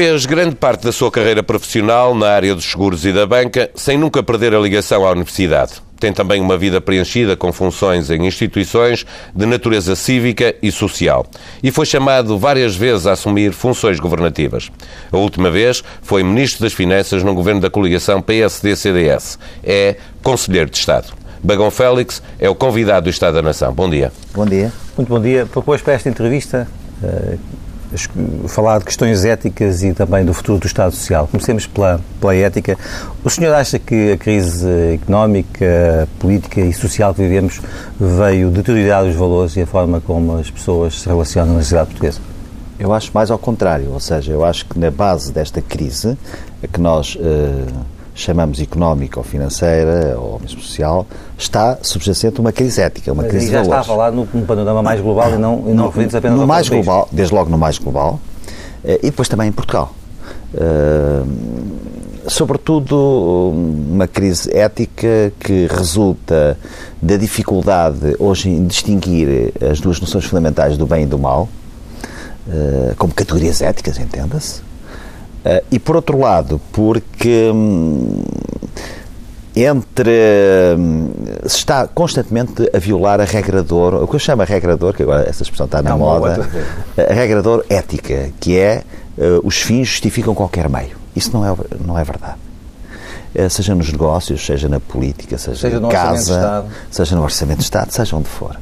[0.00, 3.98] Fez grande parte da sua carreira profissional na área dos seguros e da banca, sem
[3.98, 5.74] nunca perder a ligação à universidade.
[6.00, 9.04] Tem também uma vida preenchida com funções em instituições
[9.34, 11.26] de natureza cívica e social.
[11.62, 14.70] E foi chamado várias vezes a assumir funções governativas.
[15.12, 19.38] A última vez foi Ministro das Finanças no governo da coligação PSD-CDS.
[19.62, 21.12] É Conselheiro de Estado.
[21.44, 23.74] Bagão Félix é o convidado do Estado da Nação.
[23.74, 24.10] Bom dia.
[24.32, 24.72] Bom dia.
[24.96, 25.44] Muito bom dia.
[25.44, 26.66] Propôs para esta entrevista
[27.02, 27.38] uh,
[28.48, 31.26] falar de questões éticas e também do futuro do Estado Social.
[31.26, 32.78] Comecemos pela, pela ética.
[33.24, 37.60] O senhor acha que a crise económica, política e social que vivemos
[37.98, 42.20] veio deteriorar os valores e a forma como as pessoas se relacionam na sociedade portuguesa?
[42.78, 46.16] Eu acho mais ao contrário, ou seja, eu acho que na base desta crise,
[46.62, 47.66] a que nós uh,
[48.14, 51.06] chamamos económica ou financeira ou mesmo social,
[51.38, 53.80] está subjacente uma crise ética, uma Mas crise de já valores.
[53.80, 56.42] está a falar no, no panorama mais global e não, e não referindo apenas no
[56.42, 56.84] ao mais país.
[56.84, 58.20] global, desde logo no mais global,
[58.84, 59.94] eh, e depois também em Portugal.
[60.54, 61.22] Eh,
[62.26, 66.56] sobretudo uma crise ética que resulta
[67.00, 71.48] da dificuldade hoje em distinguir as duas noções fundamentais do bem e do mal,
[72.48, 74.62] eh, como categorias éticas, entenda-se.
[75.44, 78.22] Eh, e por outro lado, porque hum,
[79.54, 81.10] entre hum,
[81.46, 84.76] se está constantemente a violar a regra de ouro, o que eu chamo a regra
[84.76, 86.48] de ouro, que agora essa expressão está na É moda, outra.
[87.10, 88.82] a regra de ouro ética, que é
[89.18, 90.96] eh, os fins justificam qualquer meio.
[91.16, 91.54] Isso não é,
[91.84, 92.36] não é verdade.
[93.34, 97.64] Eh, Seja nos negócios, seja na política, seja, Seja de casa, seja no Orçamento de
[97.64, 98.56] Estado, seja onde for.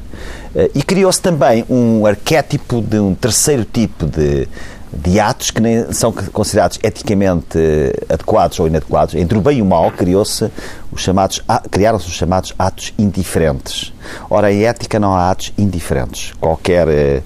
[0.55, 4.47] Eh, E criou-se também um arquétipo de um terceiro tipo de,
[4.91, 9.15] de atos que nem são considerados eticamente eh, adequados ou inadequados.
[9.15, 10.49] Entre o bem e o mal criou-se
[10.91, 13.93] os chamados, criaram-se os chamados atos indiferentes.
[14.29, 16.33] Ora, em ética não há atos indiferentes.
[16.39, 17.21] Qualquer eh,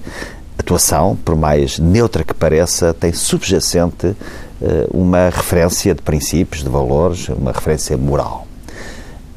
[0.58, 4.14] atuação, por mais neutra que pareça, tem subjacente
[4.62, 8.46] eh, uma referência de princípios, de valores, uma referência moral.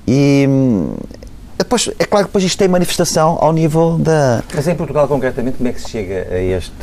[0.06, 0.96] E hum,
[1.58, 4.44] depois, é claro que depois isto tem manifestação ao nível da.
[4.54, 6.74] Mas em Portugal, concretamente, como é que se chega a este,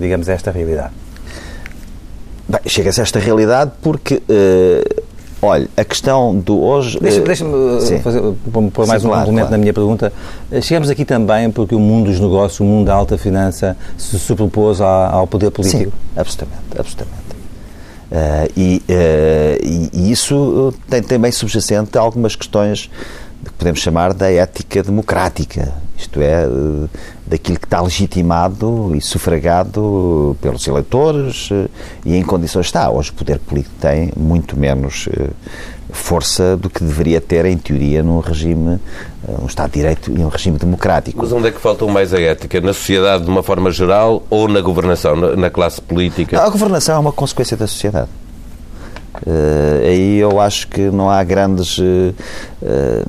[0.00, 0.92] digamos, a esta realidade?
[2.48, 5.02] Bem, chega-se a esta realidade porque, eh,
[5.42, 6.98] olha, a questão do hoje.
[7.00, 7.96] Deixa- eh, Deixa-me sim.
[7.96, 8.20] uh, fazer,
[8.72, 9.50] pôr mais Sim, um claro, complemento claro.
[9.50, 10.12] na minha pergunta.
[10.52, 14.16] Uh, Chegamos aqui também porque o mundo dos negócios, o mundo da alta finança, se
[14.80, 15.84] à- ao poder político.
[15.90, 17.26] Sim, absolutamente, absolutamente.
[18.08, 19.58] Eh, e, eh,
[19.92, 22.88] e- isso eh, tem também subjacente algumas questões
[23.44, 26.88] que podemos chamar da ética democrática, isto é, eh,
[27.26, 31.68] daquilo que está legitimado e sufragado pelos eleitores eh,
[32.04, 32.90] e em condições está.
[32.90, 35.28] Hoje o poder político tem muito menos eh,
[35.90, 38.78] força do que deveria ter, em teoria, num regime,
[39.40, 41.18] um Estado de Direito e um regime democrático.
[41.22, 42.60] Mas onde é que falta mais a ética?
[42.60, 46.42] Na sociedade de uma forma geral ou na governação, na, na classe política?
[46.42, 48.08] A governação é uma consequência da sociedade.
[49.26, 51.78] Eh, aí eu acho que não há grandes.
[51.80, 53.04] eh,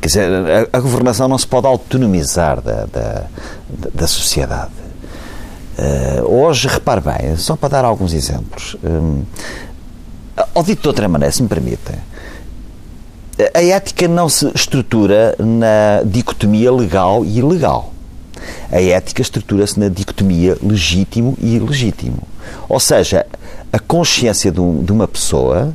[0.00, 0.30] quer dizer,
[0.72, 3.24] a, a governação não se pode autonomizar da, da,
[3.94, 4.72] da sociedade.
[5.78, 8.76] Eh, hoje, repare bem, só para dar alguns exemplos.
[8.84, 9.22] hum,
[10.54, 11.96] ou dito de outra maneira, se me permitem,
[13.54, 17.92] a ética não se estrutura na dicotomia legal e ilegal.
[18.70, 22.22] A ética estrutura-se na dicotomia legítimo e ilegítimo.
[22.68, 23.26] Ou seja,
[23.72, 25.72] a consciência de, um- de uma pessoa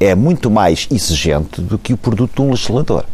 [0.00, 3.04] é muito mais exigente do que o produto de um legislador.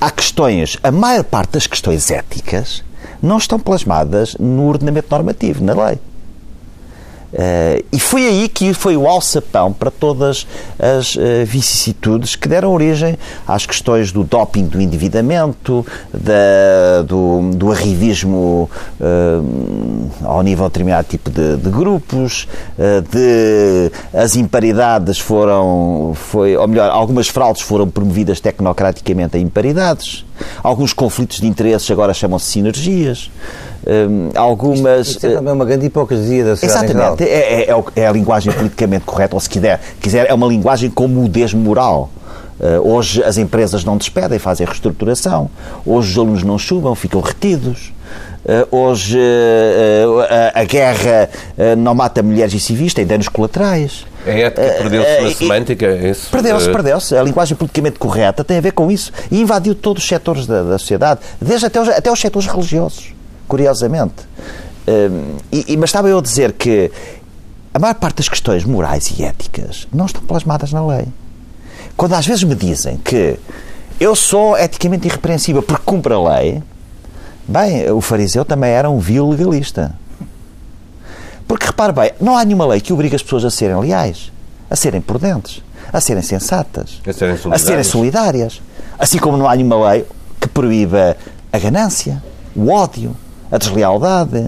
[0.00, 2.82] Há questões, a maior parte das questões éticas
[3.22, 5.98] não estão plasmadas no ordenamento normativo, na lei.
[7.32, 10.46] Eh, e foi aí que foi o alçapão para todas
[10.78, 17.70] as eh, vicissitudes que deram origem às questões do doping do endividamento, da- do, do
[17.70, 18.68] arrivismo
[19.00, 19.40] eh,
[20.24, 22.48] ao nível de determinado tipo de, de grupos,
[23.12, 30.24] de as imparidades foram, foi, ou melhor, algumas fraudes foram promovidas tecnocraticamente a imparidades,
[30.62, 33.30] alguns conflitos de interesses agora chamam-se sinergias,
[33.86, 35.08] eh, algumas...
[35.08, 36.92] Isto é também uma grande hipocrisia da sociedade.
[36.92, 40.46] Exatamente, é, é- é é a linguagem politicamente correta, ou se quiser, quiser é uma
[40.46, 42.10] linguagem com mudez moral.
[42.60, 45.48] Eh, hoje as empresas não despedem, fazem reestruturação.
[45.86, 47.92] Hoje os alunos não chubam, ficam retidos.
[48.44, 51.30] Eh, hoje eh, a, a guerra
[51.78, 54.04] não mata mulheres e civis, tem danos colaterais.
[54.26, 55.86] A ética perdeu-se eh, na e- semântica?
[55.86, 56.12] é?
[56.30, 57.16] Perdeu-se, Eh, perdeu-se.
[57.16, 59.12] A linguagem politicamente correta tem a ver com isso.
[59.30, 63.14] E invadiu todos os setores da, da sociedade, desde até os, até os setores religiosos,
[63.48, 64.14] curiosamente.
[64.86, 66.90] Hum, e- mas estava eu a dizer que
[67.72, 71.06] a maior parte das questões morais e éticas não estão plasmadas na lei.
[71.96, 73.38] Quando às vezes me dizem que
[73.98, 76.62] eu sou eticamente irrepreensível porque cumpro a lei,
[77.46, 79.94] bem, o fariseu também era um vil legalista.
[81.50, 84.30] Porque repare bem, não há nenhuma lei que obrigue as pessoas a serem leais,
[84.70, 85.60] a serem prudentes,
[85.92, 87.62] a serem sensatas, A serem a solidárias.
[87.62, 88.62] serem solidárias.
[88.96, 90.06] Assim como não há nenhuma lei
[90.40, 91.16] que proíba
[91.52, 92.22] a ganância,
[92.54, 93.16] o ódio,
[93.50, 94.46] a deslealdade,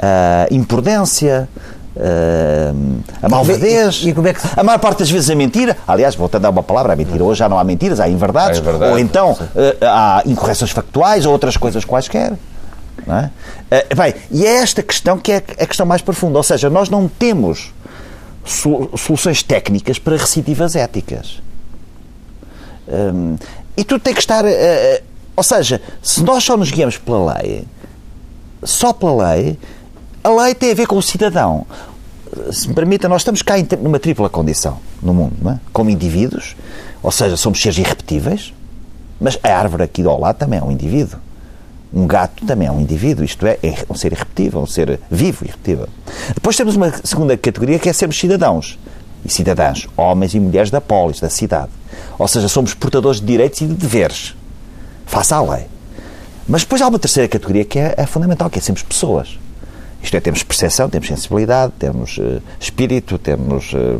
[0.00, 1.46] a imprudência,
[1.94, 5.76] a, a malvadez, E- e como é que a maior parte das vezes a mentira.
[5.86, 7.22] Aliás, vou-te dar uma palavra, a mentira.
[7.22, 11.26] Hoje já não há mentiras, há inverdades, Há inverdades, ou então eh, há incorreções factuais
[11.26, 12.32] ou outras coisas quaisquer.
[13.08, 13.30] É?
[13.70, 16.38] Eh, bem, e é esta questão que é a questão mais profunda.
[16.38, 17.72] Ou seja, nós não temos
[18.44, 21.42] so- soluções técnicas para recidivas éticas.
[22.88, 23.36] Hum,
[23.76, 24.44] e tudo tem que estar.
[24.44, 25.02] eh, eh,
[25.36, 27.64] ou seja, se nós só nos guiamos pela lei,
[28.62, 29.58] só pela lei,
[30.22, 31.66] a lei tem a ver com o cidadão.
[32.52, 35.60] Se me permita, nós estamos cá numa tripla condição no mundo, não é?
[35.72, 36.56] como indivíduos,
[37.02, 38.52] ou seja, somos seres irrepetíveis,
[39.20, 41.18] mas a árvore aqui ao lado também é um indivíduo.
[41.94, 45.44] Um gato também é um indivíduo, isto é, é um ser irrepetível, um ser vivo
[45.44, 45.88] irrepetível.
[46.34, 48.76] Depois temos uma segunda categoria que é sermos cidadãos
[49.24, 51.70] e cidadãs, homens e mulheres da polis, da cidade.
[52.18, 54.34] Ou seja, somos portadores de direitos e de deveres,
[55.06, 55.66] face à lei.
[56.48, 59.38] Mas depois há uma terceira categoria que é, é fundamental, que é sermos pessoas.
[60.02, 63.98] Isto é, temos percepção, temos sensibilidade, temos eh, espírito, temos eh,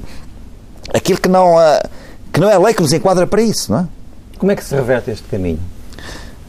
[0.93, 1.83] aquilo que não, eh,
[2.31, 3.89] que não é a lei que nos enquadra para isso, não é?
[4.37, 5.61] Como é que se reverte este caminho?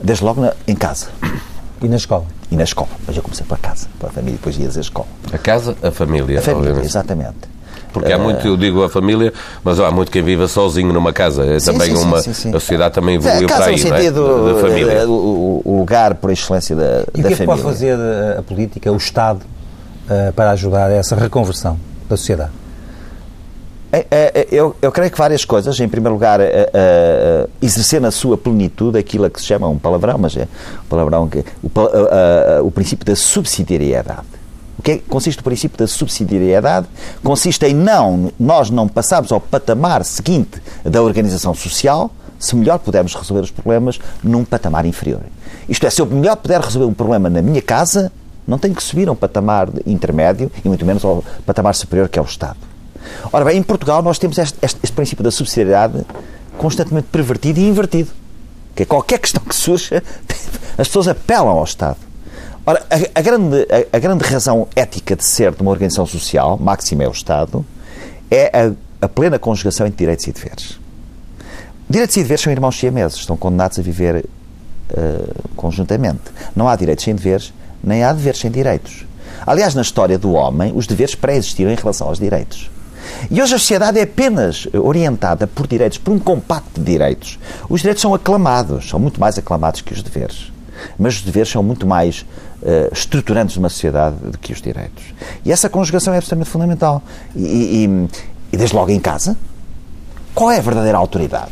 [0.05, 1.07] Desde logo na- em casa
[1.81, 2.25] E na escola?
[2.51, 2.89] e na escola.
[3.07, 5.07] Mas eu comecei pela casa, pela família, depois ia dizer escola.
[5.33, 6.85] A casa, a família, A família, obviamente.
[6.85, 7.55] exatamente.
[7.91, 11.45] Porque há muito, eu digo a família, mas há muito quem viva sozinho numa casa.
[11.45, 12.21] É Sim, também sim, uma.
[12.21, 12.49] sim, sim.
[12.49, 13.99] A sociedade também evoluiu para aí, não é?
[13.99, 14.91] sentido, Da família.
[14.91, 17.45] eh, o, lugar por excelência da, E da o que é que família.
[17.45, 19.39] pode fazer a, a política, o Estado,
[20.09, 21.79] eh, para ajudar a essa reconversão
[22.09, 22.51] da sociedade?
[23.95, 25.79] É, é, é, Eu, eu creio que várias coisas.
[25.79, 26.39] Em primeiro lugar,
[27.61, 30.47] exercer na sua plenitude aquilo que se chama um palavrão, mas é
[30.83, 31.45] um palavrão que.
[31.63, 31.71] O,
[32.65, 34.35] o princípio da subsidiariedade.
[34.77, 36.87] O que é consiste o princípio da subsidiariedade?
[37.23, 43.15] Consiste em não, nós não passarmos ao patamar seguinte da organização social se melhor pudermos
[43.15, 45.21] resolver os problemas num patamar inferior.
[45.69, 48.11] Isto é, se eu melhor puder resolver um problema na minha casa,
[48.45, 52.19] não tenho que subir a um patamar intermédio e muito menos ao patamar superior que
[52.19, 52.57] é o Estado.
[53.31, 56.05] Ora bem, em Portugal nós temos este, este- este princípio da subsidiariedade
[56.57, 58.09] constantemente pervertido e invertido.
[58.75, 60.03] Que é qualquer questão que surja,
[60.77, 61.97] as pessoas apelam ao Estado.
[62.65, 66.57] Ora, a, a grande, a, a grande razão ética de ser de uma organização social,
[66.57, 67.65] máxima é o Estado,
[68.29, 68.45] é
[69.01, 70.79] a, a plena conjugação entre direitos e deveres.
[71.89, 74.25] Direitos e deveres são irmãos siameses, estão condenados a viver
[74.95, 75.19] eh,
[75.55, 76.21] conjuntamente.
[76.55, 77.53] Não há direitos sem deveres,
[77.83, 79.05] nem há deveres sem direitos.
[79.45, 82.71] Aliás, na história do homem, os deveres pré-existiram em relação aos direitos.
[83.29, 87.37] E hoje a sociedade é apenas orientada por direitos, por um compacto de direitos.
[87.69, 90.51] Os direitos são aclamados, são muito mais aclamados que os deveres.
[90.99, 92.25] Mas os deveres são muito mais
[92.63, 95.03] eh, estruturantes de uma sociedade do que os direitos.
[95.45, 97.01] E essa conjugação é absolutamente fundamental.
[97.35, 98.09] E, e-
[98.53, 99.37] e desde logo em casa,
[100.33, 101.51] qual é a verdadeira autoridade?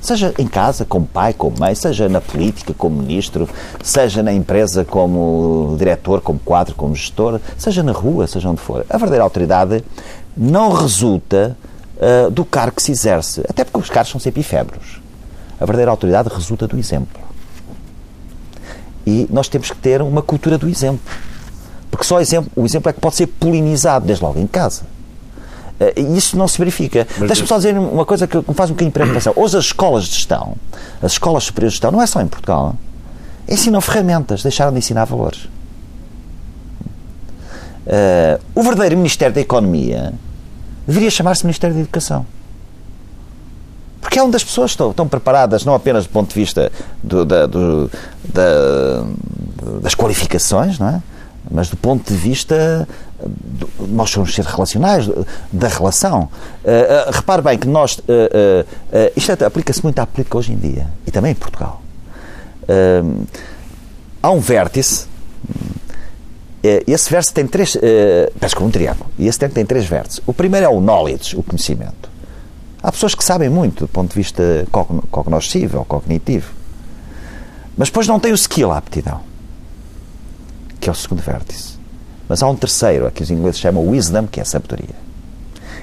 [0.00, 3.48] Seja em casa, como pai, como mãe, seja na política, como ministro,
[3.82, 8.86] seja na empresa, como diretor, como quadro, como gestor, seja na rua, seja onde for.
[8.88, 9.84] A verdadeira autoridade
[10.36, 11.56] não resulta
[12.00, 15.02] ah, do cargo que se exerce, até porque os cargos são sempre efêmeros.
[15.60, 17.20] A verdadeira autoridade resulta do exemplo.
[19.06, 21.00] E nós temos que ter uma cultura do exemplo.
[21.90, 24.82] Porque só exemplo, o exemplo é que pode ser polinizado, desde logo em casa.
[25.80, 27.06] Eh, E isso não se verifica.
[27.18, 29.32] Deixa-me só dizer uma coisa que me faz um bocadinho de preocupação.
[29.34, 30.54] Hoje as escolas de gestão,
[31.02, 32.76] as escolas superiores de gestão, não é só em Portugal,
[33.48, 35.48] ensinam ferramentas, deixaram de ensinar valores.
[37.86, 40.12] Eh, o verdadeiro Ministério da Economia
[40.86, 42.26] deveria chamar-se Ministério da Educação.
[44.00, 46.70] Porque é onde as pessoas estão, estão preparadas, não apenas do ponto de vista
[47.02, 47.90] do- da- do-
[48.24, 49.04] da-
[49.82, 51.02] das qualificações, não é?
[51.50, 52.86] mas do ponto de vista
[53.88, 55.08] nós somos seres relacionais,
[55.52, 56.22] da relação.
[56.64, 57.98] Uh, uh, repare bem que nós.
[57.98, 58.02] uh,
[59.16, 61.82] isto é- aplica-se muito à política hoje em dia e também em Portugal.
[64.22, 65.06] Há um vértice.
[66.62, 67.76] Esse vértice tem três.
[68.38, 69.10] Parece como um triângulo.
[69.18, 70.20] E esse tem, tem três vértices.
[70.26, 72.08] O primeiro é o knowledge, o conhecimento.
[72.82, 76.52] Há pessoas que sabem muito do ponto de vista cogn- cognoscitivo ou cognitivo.
[77.76, 79.20] Mas depois não têm o skill, a aptidão.
[80.78, 81.79] Que é o segundo vértice.
[82.30, 84.94] Mas há um terceiro, a que os ingleses chamam wisdom, que é a sabedoria.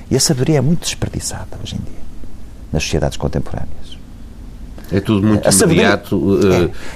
[0.10, 2.00] E a sabedoria é muito desperdiçada hoje em dia,
[2.72, 3.98] nas sociedades contemporâneas.
[4.90, 6.40] É tudo muito A sabedoria- imediato,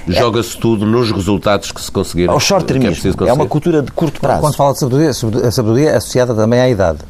[0.08, 0.12] eh, É.
[0.18, 2.32] joga-se tudo nos resultados que se conseguiram.
[2.32, 4.40] Ao short é É, uma cultura de curto prazo.
[4.40, 7.00] Quando fala de sabedoria, a sabedoria é associada também à idade.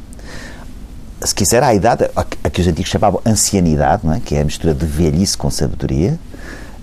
[1.25, 4.19] se quiser, à idade, a que- os antigos chamavam ancianidade, não é?
[4.19, 6.19] que é a mistura de velhice com sabedoria,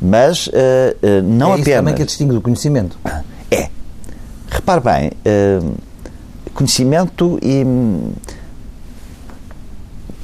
[0.01, 1.75] mas eh, eh, não é apenas.
[1.79, 2.97] também que a distingue do conhecimento.
[4.59, 5.61] Repare bem, eh,
[6.53, 8.11] conhecimento e hum,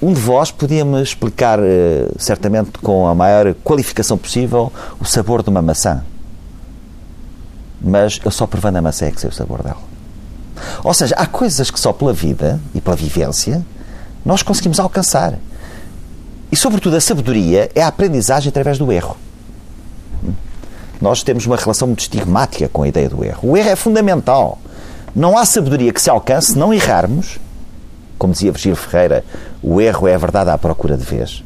[0.01, 5.49] um de vós podia-me explicar, eh, certamente com a maior qualificação possível, o sabor de
[5.49, 6.03] uma maçã.
[7.79, 9.79] Mas eu só provando a maçã é que sei o sabor dela.
[10.83, 13.65] Ou seja, há coisas que só pela vida e pela vivência
[14.25, 15.39] nós conseguimos alcançar.
[16.51, 19.15] E, sobretudo, a sabedoria é a aprendizagem através do erro.
[21.01, 23.49] Nós temos uma relação muito estigmática com a ideia do erro.
[23.49, 24.57] O erro é fundamental.
[25.15, 27.39] Não há sabedoria que se alcance se não errarmos.
[28.17, 29.23] Como dizia Virgílio Ferreira,
[29.61, 31.43] o erro é a verdade à procura de vez.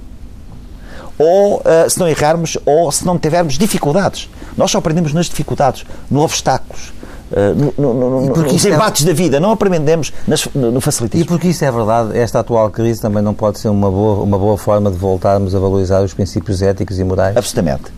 [1.18, 4.29] Ou uh, se não errarmos, ou se não tivermos dificuldades.
[4.56, 6.94] Nós só aprendemos nas dificuldades, nos obstáculos,
[7.29, 9.06] Uh, no, no, no, nos é embates é...
[9.06, 11.24] da vida, não aprendemos nas, no facilitismo.
[11.24, 14.38] E porque isso é verdade, esta atual crise também não pode ser uma boa, uma
[14.38, 17.38] boa forma de voltarmos a valorizar os princípios éticos e morais?
[17.38, 17.91] Absolutamente.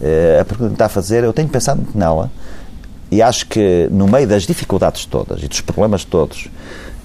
[0.00, 2.30] Uh, a pergunta que está a fazer, eu tenho pensado muito nela
[3.10, 6.46] e acho que no meio das dificuldades todas e dos problemas todos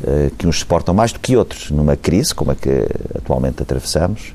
[0.02, 4.34] uh, que uns suportam mais do que outros numa crise como a que atualmente atravessamos,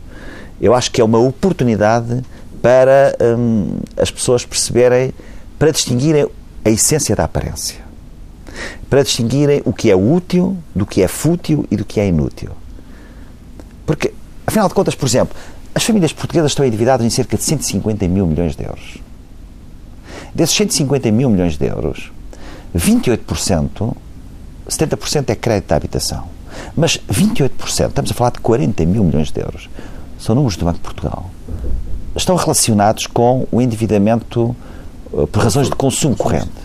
[0.60, 2.22] eu acho que é uma oportunidade
[2.62, 5.12] para um, as pessoas perceberem,
[5.58, 6.26] para distinguirem
[6.64, 7.76] a essência da aparência.
[8.88, 12.52] Para distinguirem o que é útil do que é fútil e do que é inútil.
[13.84, 14.14] Porque,
[14.46, 15.36] afinal de contas, por exemplo,
[15.74, 18.98] as famílias portuguesas estão endividadas em cerca de 150 mil milhões de euros.
[20.34, 22.12] Desses 150 mil milhões de euros,
[22.76, 23.96] 28%,
[24.68, 26.28] 70% é crédito à habitação.
[26.76, 29.68] Mas 28%, estamos a falar de 40 mil milhões de euros,
[30.18, 31.30] são números do Banco de Portugal,
[32.14, 34.54] estão relacionados com o endividamento
[35.12, 36.63] eh, por razões de consumo corrente.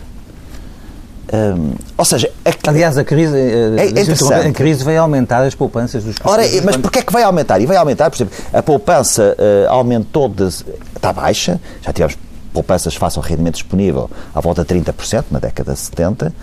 [1.31, 6.03] Um, ou seja, a, aliás, a crise, eh, é, a crise vai aumentar as poupanças
[6.03, 7.59] dos Ora, mas porquê é que vai aumentar?
[7.59, 12.17] E vai aumentar, por exemplo, a poupança uh, aumentou, de, está baixa, já tivemos
[12.51, 16.33] poupanças face ao rendimento disponível à volta de 30% na década de 70,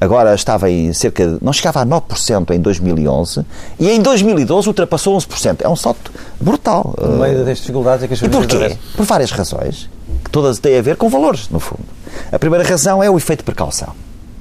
[0.00, 3.44] agora estava em cerca de, não chegava a 9% em 2011
[3.80, 5.62] e em 2012 ultrapassou 11%.
[5.64, 6.94] É um salto brutal.
[7.00, 8.76] No meio das dificuldades é que as E porquê?
[8.96, 9.90] Por várias razões
[10.24, 11.82] que todas têm a ver com valores, no fundo.
[12.30, 13.92] A primeira razão é o efeito de precaução.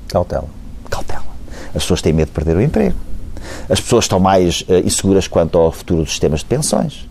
[0.07, 0.47] Cautela.
[0.89, 1.25] Cautela.
[1.67, 2.95] As pessoas têm medo de perder o emprego.
[3.69, 7.07] As pessoas estão mais uh, inseguras quanto ao futuro dos sistemas de pensões.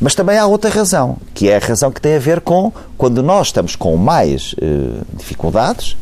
[0.00, 3.22] Mas também há outra razão, que é a razão que tem a ver com quando
[3.22, 5.96] nós estamos com mais uh, dificuldades,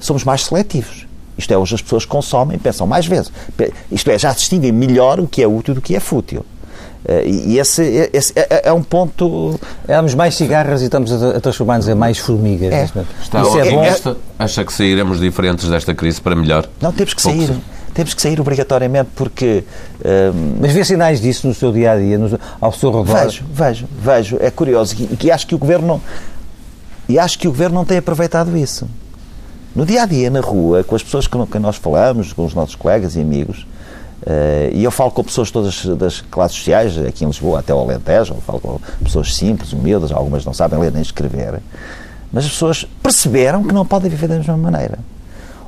[0.00, 1.06] somos mais seletivos.
[1.36, 3.32] Isto é, hoje as pessoas consomem, pensam mais vezes.
[3.90, 6.44] Isto é, já distinguem melhor o que é útil do que é fútil.
[7.06, 9.58] Eh, e esse, esse é, é, é, um ponto.
[9.86, 12.72] Éramos mais cigarras e estamos a transformar-nos em mais formigas.
[12.72, 12.84] É.
[13.22, 13.84] Está Isso é bom.
[13.84, 16.66] Esta, acha que sairemos diferentes desta crise para melhor?
[16.80, 17.50] Não, temos que sair.
[17.92, 19.62] Temos que sair obrigatoriamente porque.
[20.04, 23.24] Ehm, Mas vê sinais disso no seu dia a dia, no, ao seu redor?
[23.24, 24.36] Vejo, vejo, vejo.
[24.40, 24.96] É curioso.
[24.98, 26.00] E, e acho que o governo não.
[27.08, 28.88] E acho que o governo não tem aproveitado isso.
[29.76, 32.54] No dia a dia, na rua, com as pessoas com quem nós falamos, com os
[32.54, 33.83] nossos colegas e amigos, Uh,
[34.72, 38.34] e eu falo com pessoas todas das classes sociais, aqui em Lisboa, até ao Alentejo,
[38.46, 41.60] falo com pessoas simples, humildes, algumas não sabem ler nem escrever,
[42.32, 44.98] mas as pessoas perceberam que não podem viver da mesma maneira.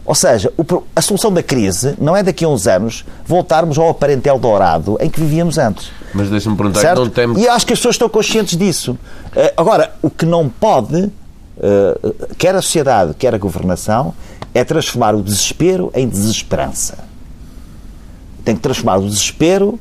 [0.06, 0.52] Ou seja,
[0.94, 5.10] a solução da crise não é daqui a uns anos voltarmos ao aparentel dourado em
[5.10, 5.90] que vivíamos antes.
[6.14, 7.00] Mas deixa-me perguntar, certo?
[7.00, 7.42] não temos...
[7.42, 8.92] E acho que as pessoas estão conscientes disso.
[8.92, 14.14] Uh, agora, o que não pode, uh, quer a sociedade, quer a governação,
[14.54, 17.05] é transformar o desespero em desesperança
[18.46, 19.78] tem que transformar o desespero,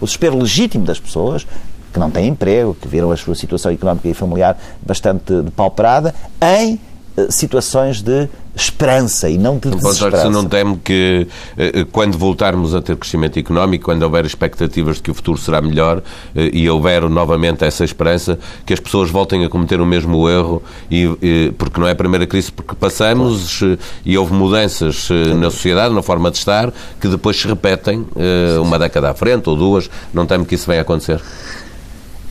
[0.00, 1.46] o desespero legítimo das pessoas,
[1.92, 6.80] que não têm emprego, que viram a sua situação económica e familiar bastante depauperada, em
[7.30, 10.22] situações de esperança e não de desesperança.
[10.22, 11.26] Se não teme que,
[11.58, 15.60] eh, quando voltarmos a ter crescimento económico, quando houver expectativas de que o futuro será
[15.60, 16.02] melhor
[16.34, 20.62] eh, e houver novamente essa esperança, que as pessoas voltem a cometer o mesmo erro,
[20.90, 23.60] e, porque não é a primeira crise porque passamos
[24.04, 25.08] e houve mudanças
[25.38, 28.06] na sociedade, na forma de estar, que depois se repetem
[28.62, 29.90] uma década à frente ou duas.
[30.14, 31.20] Não teme que isso venha a acontecer?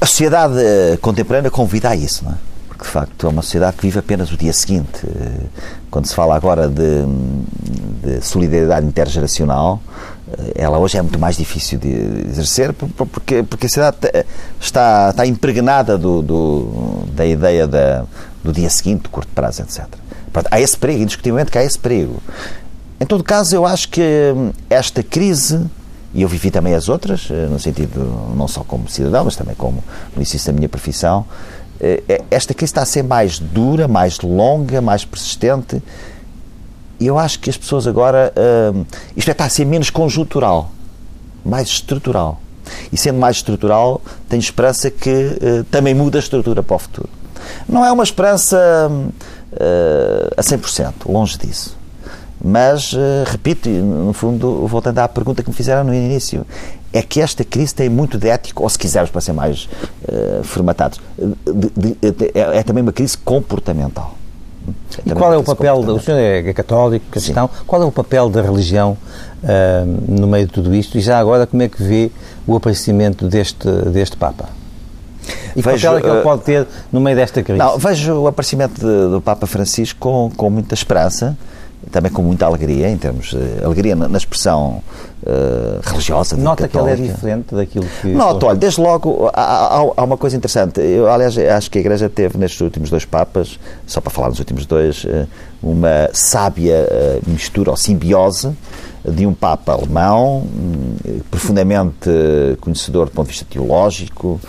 [0.02, 0.56] A sociedade
[1.02, 2.55] contemporânea convida a isso, não é?
[2.76, 5.06] Porque de facto é uma sociedade que vive apenas o dia seguinte.
[5.06, 5.46] Eh,
[5.90, 7.06] quando se fala agora de,
[8.04, 9.82] de solidariedade intergeracional,
[10.28, 11.90] eh, ela hoje é muito mais difícil de
[12.30, 13.98] exercer porque, porque a sociedade
[14.60, 18.06] está, está impregnada do, do, da ideia da,
[18.44, 19.86] do dia seguinte, do curto prazo, etc.
[20.52, 22.22] Há esse perigo, indiscutivelmente que há esse perigo.
[23.00, 24.04] Em todo caso, eu acho que
[24.70, 25.66] esta crise,
[26.14, 29.56] e eu vivi também as outras, eh, no sentido não só como cidadão, mas também
[29.56, 29.82] como
[30.14, 31.65] no exercício da minha profissão, eh, eh,
[32.32, 35.82] esta crise está a ser mais dura, mais longa, mais persistente.
[37.00, 38.34] E eu acho que as pessoas agora.
[38.36, 40.72] Uh, isto é, está a ser menos conjuntural,
[41.44, 42.40] mais estrutural.
[42.92, 47.10] E sendo mais estrutural, tenho esperança que uh, também muda a estrutura para o futuro.
[47.68, 48.58] Não é uma esperança
[48.90, 51.78] uh, a 100%, longe disso.
[52.48, 52.94] Mas,
[53.26, 56.46] repito, no fundo, voltando à pergunta que me fizeram no início,
[56.96, 59.68] é que esta crise tem muito de ético, ou se quisermos para ser mais
[60.08, 64.16] uh, formatados, de, de, de, é, é, também uma crise comportamental.
[65.06, 67.64] É e qual é o papel, o senhor é católico, cristão, Sim.
[67.68, 68.98] qual é o papel da religião
[69.44, 70.98] uh, no meio de tudo isto?
[70.98, 72.10] E já agora, como é que vê
[72.48, 74.48] o aparecimento deste, deste Papa?
[75.54, 77.60] E que papel é que ele pode ter no meio desta crise?
[77.60, 81.38] Não, vejo o aparecimento de, do Papa Francisco com, com muita esperança
[81.92, 84.82] também com muita alegria, em termos de alegria na, expressão
[85.24, 86.36] uh, religiosa.
[86.36, 88.08] Nota que ele é diferente daquilo que.
[88.10, 90.82] Nota, olha, desde logo há, há, há, uma coisa interessante.
[90.82, 94.40] Eu, aliás, acho que a Igreja teve nestes últimos dois Papas, só para falar nos
[94.40, 95.26] últimos dois, eh,
[95.62, 98.52] uma sábia eh, mistura ou simbiose
[99.08, 100.44] de um Papa alemão,
[101.30, 102.10] profundamente
[102.60, 104.42] conhecedor do ponto de vista teológico,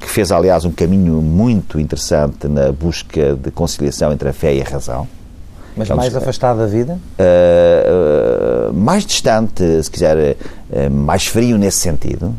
[0.00, 4.62] que fez, aliás, um caminho muito interessante na busca de conciliação entre a fé e
[4.62, 5.06] a razão
[5.76, 6.98] mas mais afastado da vida?
[7.18, 12.34] Uh, uh, mais distante, se quiser, uh, mais frio nesse sentido.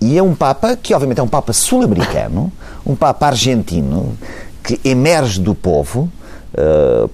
[0.00, 2.52] e é um Papa que, obviamente, é um Papa sul-americano,
[2.86, 4.16] um Papa argentino,
[4.62, 6.08] que emerge do povo,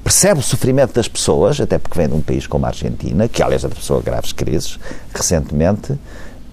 [0.04, 3.42] percebe o sofrimento das pessoas, até porque vem de um país como a Argentina, que,
[3.42, 4.78] aliás, atravessou graves crises
[5.14, 5.92] recentemente,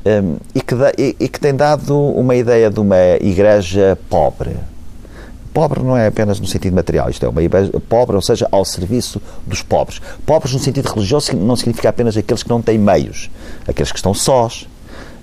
[0.06, 4.56] um, e, que da, e, e que tem dado uma ideia de uma igreja pobre
[5.56, 7.40] Pobre não é apenas no sentido material, isto é uma
[7.88, 10.02] pobre, ou seja, ao serviço dos pobres.
[10.26, 13.32] Pobres no sentido religioso não significa apenas aqueles que não têm meios,
[13.66, 14.68] aqueles que estão sós,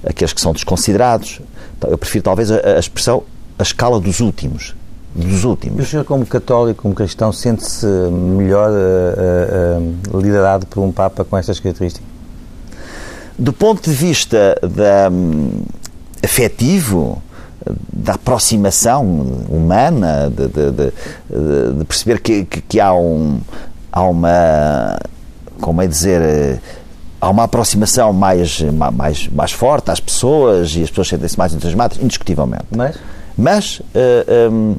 [0.02, 1.42] aqueles que são desconsiderados.
[1.76, 3.24] Então, eu prefiro talvez a, expressão
[3.58, 4.74] a escala dos últimos,
[5.14, 5.78] dos últimos.
[5.80, 11.26] E o senhor, como católico, como cristão, sente-se melhor uh, uh, liderado por um Papa
[11.26, 12.08] com estas características?
[13.38, 15.60] Do ponto de vista da, um,
[16.24, 17.22] afetivo,
[17.92, 19.04] da aproximação
[19.48, 20.92] humana, de, de, de,
[21.78, 23.40] de perceber que, que, que, há, um,
[23.90, 24.98] há uma,
[25.60, 26.60] como é dizer,
[27.20, 28.60] há uma aproximação mais,
[28.92, 32.66] mais, mais forte às pessoas e as pessoas sentem-se mais entusiasmadas, indiscutivelmente.
[32.70, 32.96] Mas?
[33.36, 34.76] Mas, uh, eh, um,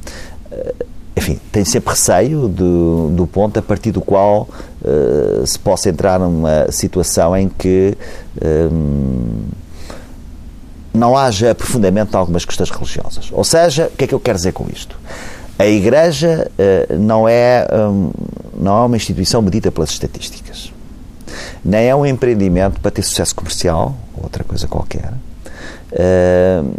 [0.52, 0.74] eh,
[1.16, 4.48] enfim, tem sempre receio do, do ponto a partir do qual
[4.82, 7.98] uh, se possa entrar numa situação em que
[8.72, 9.46] um,
[10.94, 13.30] não haja aprofundamento de algumas questões religiosas.
[13.32, 14.98] Ou seja, o que é que eu quero dizer com isto?
[15.58, 18.12] A Igreja uh, não, é, um,
[18.56, 20.72] não é uma instituição medida pelas estatísticas.
[21.66, 25.12] Nem é um empreendimento para ter sucesso comercial, ou outra coisa qualquer.
[25.92, 26.76] Uh,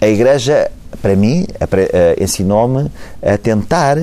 [0.00, 0.70] a Igreja,
[1.02, 2.90] para mim, uh, ensinou-me
[3.22, 3.98] a tentar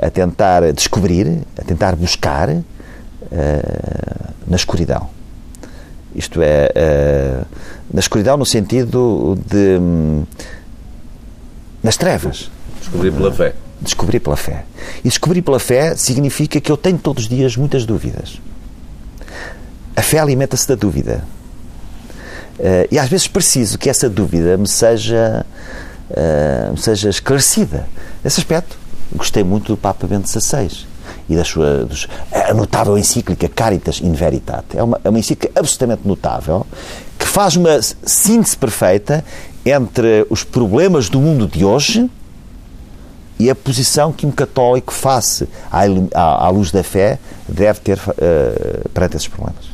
[0.00, 2.50] a tentar descobrir, a tentar buscar
[4.46, 5.08] na escuridão.
[6.16, 7.46] Isto é, uh,
[7.92, 9.78] na escuridão no sentido de.
[9.78, 10.24] Um,
[11.82, 12.50] nas trevas.
[12.80, 13.54] Descobrir pela fé.
[13.80, 14.64] Descobrir pela fé.
[15.04, 18.40] E descobrir pela fé significa que eu tenho todos os dias muitas dúvidas.
[19.94, 21.22] A fé alimenta-se da dúvida.
[22.58, 25.44] Uh, e às vezes preciso que essa dúvida me seja,
[26.10, 27.86] uh, me seja esclarecida.
[28.24, 28.78] Nesse aspecto,
[29.14, 30.85] gostei muito do Papa Bento XVI
[31.28, 34.76] e da sua dos, a notável encíclica Caritas in Veritate.
[34.76, 36.66] É uma, é uma encíclica absolutamente notável
[37.18, 39.24] que faz uma síntese perfeita
[39.64, 42.08] entre os problemas do mundo de hoje
[43.38, 45.82] e a posição que um católico face à,
[46.14, 49.66] à, à luz da fé deve ter uh, perante esses problemas.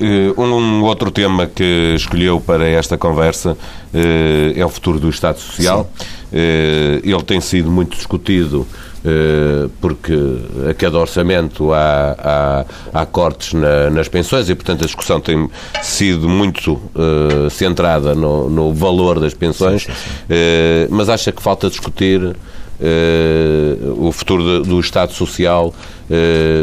[0.00, 5.38] Uh, um outro tema que escolheu para esta conversa uh, é o futuro do Estado
[5.38, 5.88] Social.
[6.32, 8.83] ele tem sido muito discutido eh,
[9.80, 10.14] porque
[10.70, 12.16] a cada orçamento há,
[12.92, 15.48] há, há cortes na, nas pensões e, portanto, a discussão tem
[15.82, 20.34] sido muito uh, centrada no, no, valor das pensões, sim, sim, sim.
[20.34, 22.34] Uh, mas acha que falta discutir
[23.96, 25.72] o futuro do Estado Social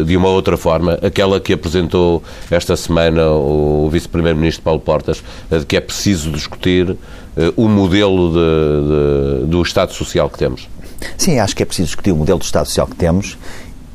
[0.06, 5.78] de uma outra forma, aquela que apresentou esta semana o Vice-Primeiro-Ministro Paulo Portas, de que
[5.78, 6.96] é preciso discutir
[7.56, 10.68] o modelo de, de, do Estado Social que temos.
[11.18, 13.38] Sim, acho que é preciso discutir o modelo de Estado Social que temos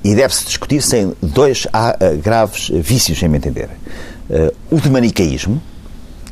[0.05, 3.69] e deve-se discutir sem dois uh, graves vícios, sem me entender.
[4.31, 5.61] Uh, o de manicaísmo,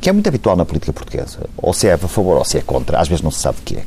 [0.05, 1.39] que é muito habitual na política portuguesa.
[1.57, 2.99] Ou se é a favor ou se é contra.
[2.99, 3.83] Às vezes não se sabe o que é.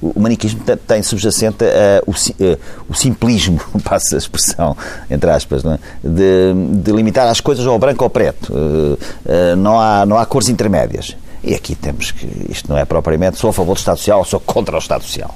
[0.00, 1.68] O, o maniquismo tem subjacente uh,
[2.06, 4.76] o, uh, o, simplismo, passa a expressão,
[5.10, 5.78] entre aspas, é?
[6.04, 8.52] de, de, limitar as coisas ao branco ou preto.
[8.52, 11.16] Uh, não, há, não há cores intermédias.
[11.42, 12.46] E aqui temos que.
[12.48, 15.02] Isto não é propriamente sou a favor do Estado Social ou sou contra o Estado
[15.02, 15.34] Social.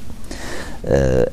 [0.85, 1.31] Uh,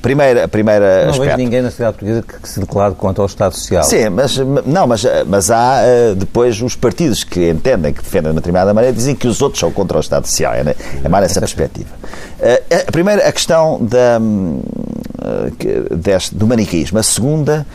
[0.00, 1.24] primeira, primeira não aspecto.
[1.24, 3.84] vejo ninguém na sociedade portuguesa que, se declare contra o Estado Social.
[3.84, 4.36] Sim, mas,
[4.66, 8.72] não, mas, mas há uh, depois os partidos que entendem, que defendem de uma determinada
[8.72, 10.54] maneira, dizem que os outros são contra o Estado Social.
[10.54, 11.90] É, é mais essa perspectiva.
[12.88, 14.18] A primeira, a questão da,
[15.96, 16.98] deste, do maniqueísmo.
[16.98, 17.66] A segunda,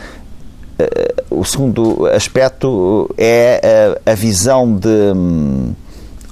[1.29, 5.73] o segundo aspecto é a, a visão de hum,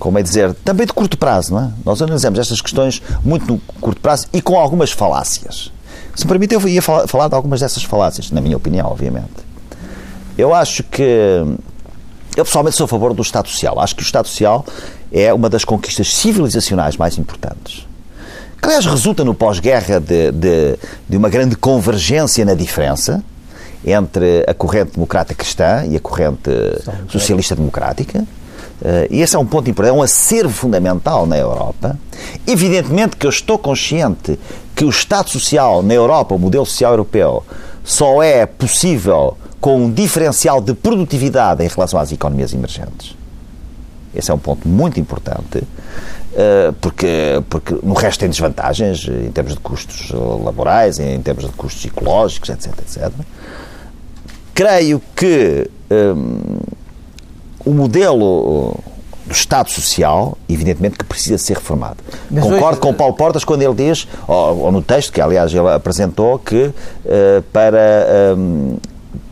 [0.04, 1.70] como é dizer, também de curto prazo, não é?
[1.86, 5.72] Nós analisamos estas questões muito no curto prazo e com algumas falácias.
[6.14, 9.32] Se me permite, eu ia falar, falar de algumas dessas falácias, na minha opinião, obviamente.
[10.38, 11.02] Eu acho que.
[12.36, 13.80] Eu pessoalmente sou a favor do Estado Social.
[13.80, 14.66] Acho que o Estado Social
[15.10, 17.88] é uma das conquistas civilizacionais mais importantes.
[18.62, 23.24] Que, aliás, resulta no pós-guerra de, de, de uma grande convergência na diferença
[23.86, 26.52] entre a corrente democrata cristã e a corrente
[27.08, 28.26] socialista democrática.
[28.82, 31.98] Uh, e esse é um ponto importante, é um acervo fundamental na Europa.
[32.46, 34.38] Evidentemente que eu estou consciente
[34.76, 37.44] que o Estado Social na Europa, o modelo social europeu,
[37.84, 43.16] só é possível com um diferencial de produtividade em relação às economias emergentes.
[44.14, 49.54] Esse é um ponto muito importante, uh, porque, porque no resto tem desvantagens em termos
[49.54, 52.74] de custos laborais, em termos de custos ecológicos, etc.
[52.80, 53.12] etc.
[54.54, 55.70] Creio que.
[55.90, 56.83] Um,
[57.66, 58.76] o modelo
[59.26, 61.98] do Estado Social, evidentemente que precisa ser reformado.
[62.30, 62.80] Mas Concordo hoje...
[62.80, 66.38] com o Paulo Portas quando ele diz, ou, ou, no texto que aliás ele apresentou,
[66.40, 66.74] que uh,
[67.54, 68.78] para um,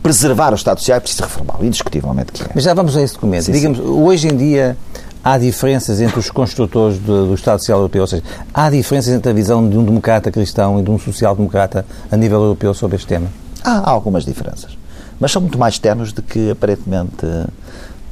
[0.02, 2.46] preservar o Estado Social é preciso reformá-lo, indiscutivelmente que é.
[2.54, 3.52] Mas já vamos a esse documento.
[3.52, 4.76] Digamos, hoje em dia
[5.22, 9.30] há diferenças entre os construtores do, do Estado Social Europeu, ou seja, há diferenças entre
[9.30, 13.06] a visão de um democrata cristão e de um social-democrata a nível europeu sobre este
[13.06, 13.28] tema?
[13.62, 14.76] Há, há algumas diferenças,
[15.20, 17.26] mas são muito mais tenues do que aparentemente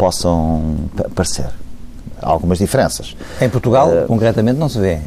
[0.00, 0.76] possam
[1.14, 1.44] parecer.
[2.22, 3.14] Há algumas diferenças.
[3.38, 4.98] Em Portugal, uh, concretamente, não se vê.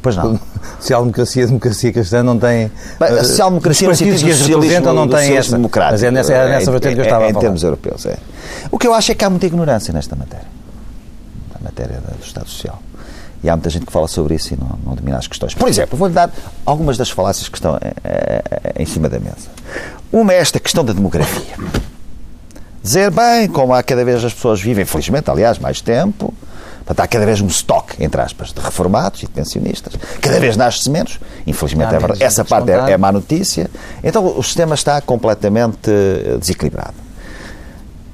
[0.00, 0.40] Pois não.
[0.80, 2.72] Social-democracia, democracia cristã não tem.
[2.98, 5.58] Bem, a social-democracia, os partidos que representam não têm essa.
[5.58, 7.38] Mas é nessa, é nessa vertente que eu estava em, a falar.
[7.38, 8.16] Em termos europeus, é.
[8.70, 10.46] O que eu acho é que há muita ignorância nesta matéria.
[11.54, 12.80] Na matéria do Estado Social.
[13.44, 15.52] E há muita gente que fala sobre isso e não, não domina as questões.
[15.52, 16.30] Por exemplo, vou-lhe dar
[16.64, 19.48] algumas das falácias que estão é, é, em cima da mesa.
[20.10, 21.56] Uma é esta questão da demografia
[22.82, 26.32] dizer, bem, como há cada vez as pessoas vivem, felizmente, aliás, mais tempo,
[26.78, 30.56] portanto, há cada vez um estoque, entre aspas, de reformados e de pensionistas, cada vez
[30.56, 33.70] nasce menos, infelizmente é verdade, essa parte é, é má notícia,
[34.02, 36.94] então o sistema está completamente eh, desequilibrado.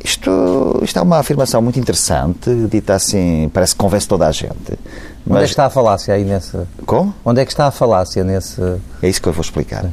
[0.03, 4.79] Isto, isto é uma afirmação muito interessante, dita assim, parece que convence toda a gente.
[5.27, 5.37] Mas...
[5.37, 6.57] Onde é que está a falácia aí nesse...
[6.85, 7.13] Como?
[7.25, 8.61] Onde é que está a falácia nesse...
[9.03, 9.85] É isso que eu vou explicar.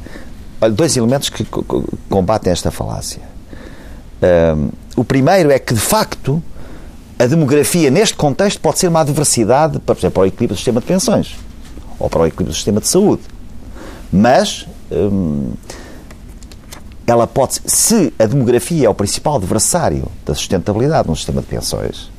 [0.60, 1.44] Olha, dois elementos que
[2.08, 3.33] combatem esta falácia
[4.96, 6.42] o primeiro é que, de facto,
[7.18, 10.80] a demografia, neste contexto, pode ser uma adversidade, por exemplo, para o equilíbrio do sistema
[10.80, 11.36] de pensões
[11.98, 13.22] ou para o equilíbrio do sistema de saúde.
[14.12, 14.66] Mas
[17.06, 22.10] ela pode, se a demografia é o principal adversário da sustentabilidade num sistema de pensões,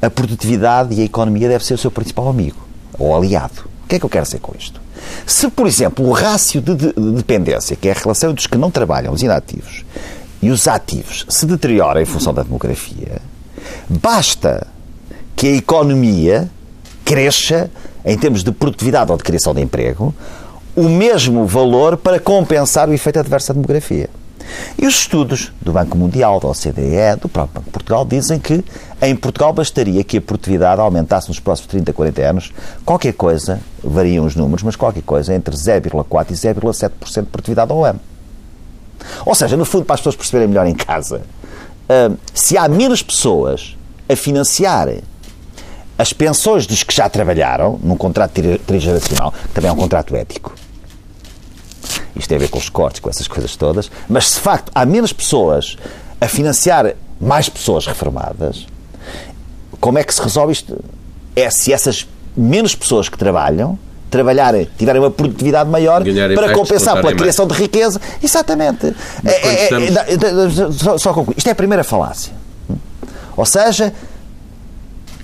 [0.00, 2.58] a produtividade e a economia deve ser o seu principal amigo
[2.98, 3.64] ou aliado.
[3.84, 4.80] O que é que eu quero dizer com isto?
[5.26, 8.56] Se, por exemplo, o rácio de, de, de dependência, que é a relação dos que
[8.56, 9.84] não trabalham, os inativos,
[10.44, 13.22] e os ativos se deterioram em função da demografia,
[13.88, 14.66] basta
[15.34, 16.50] que a economia
[17.02, 17.70] cresça
[18.04, 20.14] em termos de produtividade ou de criação de emprego
[20.76, 24.10] o mesmo valor para compensar o efeito adverso da demografia.
[24.76, 28.62] E os estudos do Banco Mundial, da OCDE, do próprio Banco de Portugal, dizem que
[29.00, 32.52] em Portugal bastaria que a produtividade aumentasse nos próximos 30, 40 anos,
[32.84, 37.82] qualquer coisa, variam os números, mas qualquer coisa entre 0,4% e 0,7% de produtividade ao
[37.82, 38.00] ano.
[39.24, 41.22] Ou seja, no fundo, para as pessoas perceberem melhor em casa,
[41.88, 43.76] uh, se há menos pessoas
[44.08, 44.88] a financiar
[45.96, 48.32] as pensões dos que já trabalharam, num contrato
[48.66, 50.54] trigeracional, que também é um contrato ético,
[52.16, 54.70] isto tem a ver com os cortes, com essas coisas todas, mas se de facto
[54.74, 55.76] há menos pessoas
[56.20, 58.66] a financiar mais pessoas reformadas,
[59.80, 60.82] como é que se resolve isto?
[61.36, 63.78] É se essas menos pessoas que trabalham
[64.14, 66.02] trabalharem, tiverem uma produtividade maior
[66.34, 68.00] para compensar pela criação de riqueza.
[68.22, 68.94] Exatamente.
[69.24, 70.58] É, é, estamos...
[70.58, 71.36] é, só, só concluir.
[71.36, 72.32] Isto é a primeira falácia.
[73.36, 73.92] Ou seja,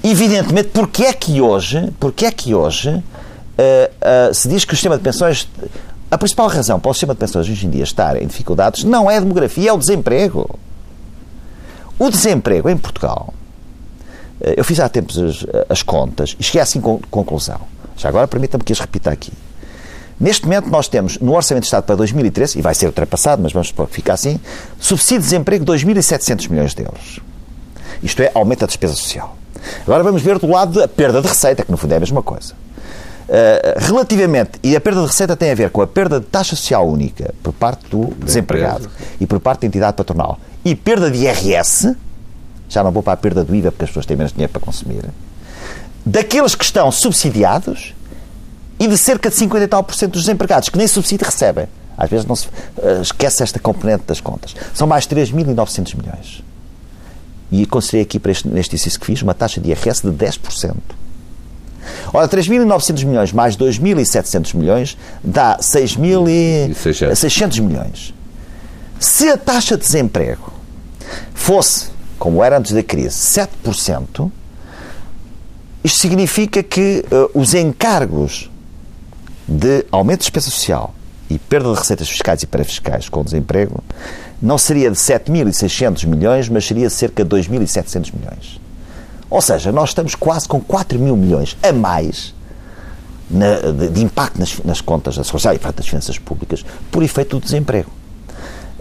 [0.02, 3.02] evidentemente, porque é que hoje, porque é que hoje uh,
[4.30, 5.48] uh, se diz que o sistema de pensões
[6.10, 9.08] a principal razão para o sistema de pensões hoje em dia estar em dificuldades não
[9.08, 10.58] é a demografia, é o desemprego.
[11.96, 13.32] O desemprego em Portugal,
[14.40, 17.60] eh, eu fiz há tempos as, as contas e cheguei assim com conclusão.
[18.00, 19.32] Já agora permita-me que as repita aqui.
[20.18, 23.52] Neste momento nós temos no Orçamento de Estado para 2013, e vai ser ultrapassado, mas
[23.52, 24.40] vamos supor que fica assim,
[24.78, 27.20] subsídio de desemprego de 2.700 milhões de euros.
[28.02, 29.36] Isto é, aumenta a despesa social.
[29.82, 32.22] Agora vamos ver do lado da perda de receita, que no fundo é a mesma
[32.22, 32.54] coisa.
[33.28, 36.56] Uh, relativamente, e a perda de receita tem a ver com a perda de taxa
[36.56, 41.18] social única por parte do desempregado e por parte da entidade patronal e perda de
[41.18, 41.94] IRS,
[42.68, 44.60] já não vou para a perda do IVA porque as pessoas têm menos dinheiro para
[44.60, 45.04] consumir,
[46.04, 47.94] daqueles que estão subsidiados
[48.78, 51.66] e de cerca de 50 e tal por cento dos desempregados, que nem subsídio recebem.
[51.96, 54.54] Às vezes não se uh, esquece esta componente das contas.
[54.72, 56.42] São mais 3.900 milhões.
[57.52, 60.74] E considerei aqui para este, neste exercício que fiz uma taxa de IRS de 10%.
[62.12, 68.14] Ora, 3.900 milhões mais 2.700 milhões dá 6.600 milhões.
[68.98, 70.52] Se a taxa de desemprego
[71.34, 74.30] fosse, como era antes da crise, 7%,
[75.82, 78.50] isto significa que uh, os encargos
[79.46, 80.94] de aumento de despesa social
[81.28, 83.82] e perda de receitas fiscais e parafiscais com o desemprego
[84.42, 88.60] não seria de 7.600 milhões, mas seria de cerca de 2.700 milhões.
[89.28, 92.34] Ou seja, nós estamos quase com 4 mil milhões a mais
[93.30, 97.38] na, de, de, impacto nas, nas contas da Segurança e das finanças públicas por efeito
[97.38, 97.90] do desemprego.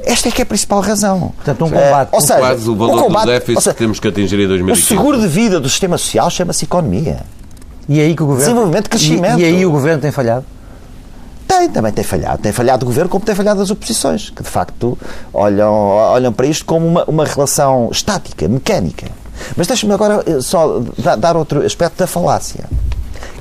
[0.03, 1.33] Esta é que é a principal razão.
[1.35, 2.09] Portanto, um combate.
[2.09, 4.47] Uh, ou seja, quase o valor combate, do déficit seja, que temos que atingir em
[4.47, 4.81] 2015.
[4.81, 7.21] O seguro de vida do sistema social chama-se economia.
[7.87, 8.45] E é aí que o governo...
[8.45, 9.39] Desenvolvimento, crescimento.
[9.39, 10.45] E, e aí o governo tem falhado?
[11.47, 12.41] Tem, também tem falhado.
[12.41, 14.95] Tem falhado o governo como tem falhado as oposições, que de facto
[15.33, 19.07] olham, olham para isto como uma, uma relação estática, mecânica.
[19.57, 20.79] Mas deixe-me agora eh, só
[21.17, 22.65] dar outro aspecto da falácia,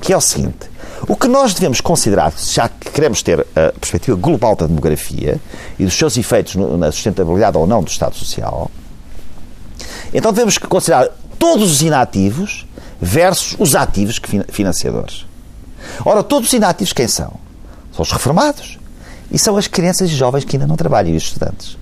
[0.01, 0.71] que é o seguinte.
[1.07, 5.41] O que nós devemos considerar, já que queremos ter a perspectiva global da demografia
[5.79, 8.71] e dos seus efeitos na sustentabilidade ou não do Estado Social,
[10.13, 12.67] então devemos considerar todos os inativos
[13.01, 15.25] versus os ativos financiadores.
[16.05, 17.33] Ora, todos os inativos quem são?
[17.93, 18.79] São os reformados.
[19.31, 21.77] E são as crianças e jovens que ainda não trabalham e os estudantes.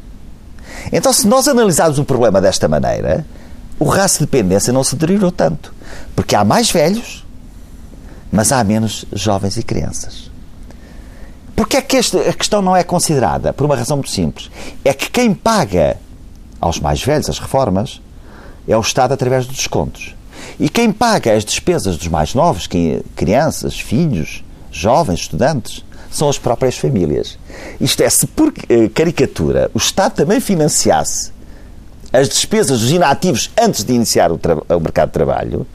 [0.93, 3.25] Então, se nós analisarmos o problema desta maneira,
[3.79, 5.73] o raço de dependência não se deteriorou tanto.
[6.15, 7.25] Porque há mais velhos,
[8.31, 10.31] mas há menos jovens e crianças.
[11.55, 13.53] Porque é que esta, a questão não é considerada?
[13.53, 14.51] Por uma razão muito simples.
[14.85, 15.97] É que quem paga
[16.61, 18.01] aos mais velhos as reformas
[18.69, 20.15] é o Estado através dos descontos.
[20.61, 22.69] E quem paga as despesas dos mais novos,
[23.15, 27.39] crianças, filhos, jovens, estudantes, são as próprias famílias.
[27.81, 31.33] Isto é, se por eh, caricatura o Estado também financiasse
[32.13, 35.67] as despesas dos inativos antes de iniciar o, o, mercado de trabalho,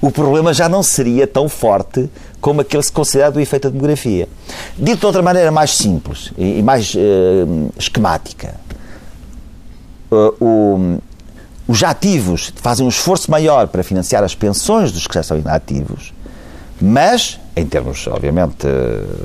[0.00, 2.08] o problema já não seria tão forte
[2.40, 4.28] como aquele que se considera do efeito da demografia.
[4.76, 8.54] Dito de outra maneira mais simples e, mais uh, esquemática,
[10.10, 10.98] uh, o,
[11.66, 16.14] os ativos fazem um esforço maior para financiar as pensões dos que já são inativos,
[16.80, 18.66] mas em termos, obviamente,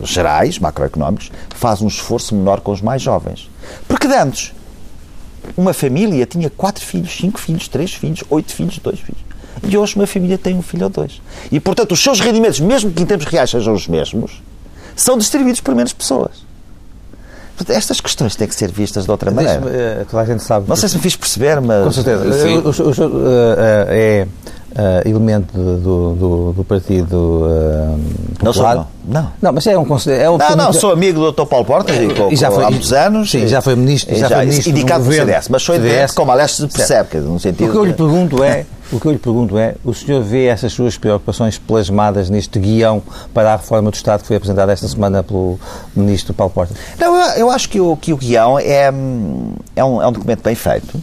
[0.03, 3.49] gerais, macroeconómicos, faz um esforço menor com os mais jovens.
[3.87, 4.53] Porque de antes,
[5.55, 9.21] uma família tinha quatro filhos, cinco filhos, três filhos, oito filhos, dois filhos.
[9.67, 11.21] E hoje uma família tem um filho ou dois.
[11.51, 14.41] E, portanto, os seus rendimentos, mesmo que em termos reais sejam os mesmos,
[14.95, 16.43] são distribuídos por menos pessoas.
[17.55, 19.61] Portanto, estas questões têm que ser vistas de outra maneira.
[19.61, 20.67] Uh, toda a gente sabe.
[20.67, 21.83] Não sei se me fiz perceber, mas.
[21.85, 22.23] Com certeza.
[22.23, 23.55] O, o, o, uh,
[23.89, 24.27] é
[24.73, 27.99] uh, elemento do, do, do Partido uh,
[28.41, 28.87] Não sou, não.
[29.05, 29.31] não.
[29.41, 29.85] Não, mas é um...
[30.07, 31.45] É um não, não, sou amigo do Dr.
[31.47, 33.31] Paulo Portas e, com, e já foi, há muitos anos.
[33.31, 34.15] Sim, já foi ministro.
[34.15, 37.39] Já, já foi ministro indicado pelo CDS, mas sou independente, como aliás se percebe, no
[37.39, 37.69] sentido...
[37.69, 38.65] O que eu lhe pergunto é...
[38.93, 43.01] O que eu lhe pergunto é, o senhor vê essas suas preocupações plasmadas neste guião
[43.33, 45.59] para a reforma do Estado que foi apresentado esta semana pelo
[45.95, 46.77] Ministro Paulo Portas?
[46.99, 50.43] Não, eu, eu acho que o, que o guião é, é, um, é um documento
[50.43, 51.01] bem feito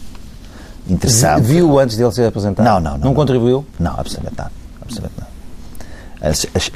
[0.87, 1.43] interessante.
[1.43, 2.65] Viu antes dele ser apresentado?
[2.65, 2.91] Não, não.
[2.97, 3.65] Não, não contribuiu?
[3.77, 4.47] Não, absolutamente não.
[4.81, 5.27] Absolutamente não.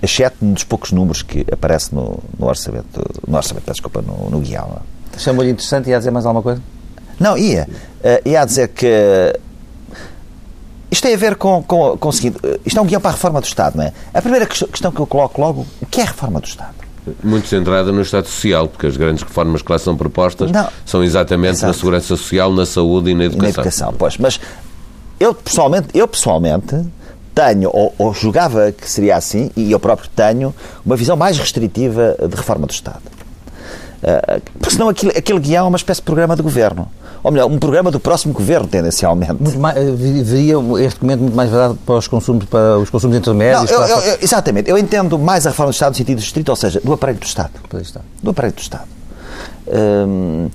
[0.03, 4.41] Exceto um dos poucos números que aparece no, no orçamento, no orçamento, desculpa, no, no
[4.41, 4.81] guião.
[5.17, 6.61] Chamou-lhe interessante e ia dizer mais alguma coisa?
[7.17, 7.69] Não, ia.
[8.01, 9.39] Uh, ia dizer que
[10.95, 13.13] isto tem a ver com, com, com o seguinte: isto é um guião para a
[13.13, 13.91] reforma do Estado, não é?
[14.13, 16.73] A primeira questão que eu coloco logo: o que é a reforma do Estado?
[17.23, 20.67] muito centrada no Estado Social, porque as grandes reformas que lá são propostas não.
[20.83, 21.67] são exatamente Exato.
[21.67, 23.43] na segurança social, na saúde e na educação.
[23.43, 24.17] Na educação, pois.
[24.17, 24.39] Mas
[25.19, 26.83] eu pessoalmente, eu pessoalmente
[27.35, 32.15] tenho, ou, ou julgava que seria assim, e eu próprio tenho, uma visão mais restritiva
[32.27, 33.03] de reforma do Estado.
[34.01, 36.89] Uh, porque senão aquele, aquele guião é uma espécie de programa de governo
[37.25, 39.33] ou melhor, um programa do próximo governo, tendencialmente.
[39.33, 39.91] Muito mais, eh,
[40.23, 40.53] veria
[40.85, 43.71] este documento muito mais verdade para os consumos, para os consumos intermédios?
[43.71, 44.69] Não, eu, eu, exatamente.
[44.69, 47.25] Eu entendo mais a reforma do Estado no sentido estrito, ou seja, do aparelho do
[47.25, 47.49] Estado.
[47.53, 48.05] Do aparelho do Estado.
[48.21, 48.83] Do aparelho do Estado.
[50.07, 50.49] Hum,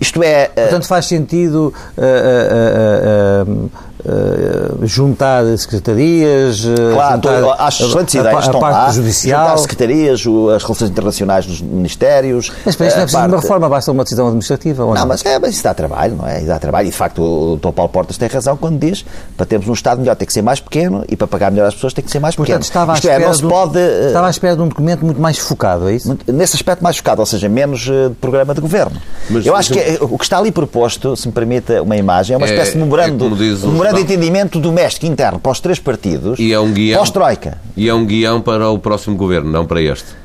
[0.00, 0.44] isto é.
[0.54, 1.74] Eh, Portanto, faz sentido.
[1.98, 3.70] Uh, uh, uh,
[4.04, 9.46] Uh, juntar secretarias, eh, claro, juntar acho excelentes ideias, a, a, a parte lá, judicial.
[9.46, 10.20] juntar secretarias,
[10.56, 12.50] as relações internacionais dos ministérios.
[12.66, 13.32] Mas para isso não é preciso parte...
[13.32, 14.84] uma reforma, basta uma decisão administrativa.
[14.84, 16.38] Ou não, não, mas, é, mas isso dá trabalho, não é?
[16.38, 16.88] Isso dá trabalho.
[16.88, 17.70] E de facto o Dr.
[17.70, 19.04] Paulo Portas tem razão quando diz
[19.36, 21.74] para termos um Estado melhor tem que ser mais pequeno e para pagar melhor as
[21.74, 22.64] pessoas tem que ser mais Portanto, pequeno.
[22.64, 24.06] Estava à, Isto espera é, não se pode, uh...
[24.08, 26.18] estava à espera de um documento muito mais focado, é isso?
[26.26, 29.00] Nesse aspecto mais focado, ou seja, menos uh, de programa de governo.
[29.30, 32.36] Mas, Eu acho que o que está ali proposto, se me permite uma imagem, é
[32.36, 35.78] uma é, espécie de memorando, é memorando de entendimento do doméstico interno para os três
[35.78, 37.58] partidos, e é um guião, pós-Troika.
[37.76, 40.20] E é um guião para o próximo governo, não para este.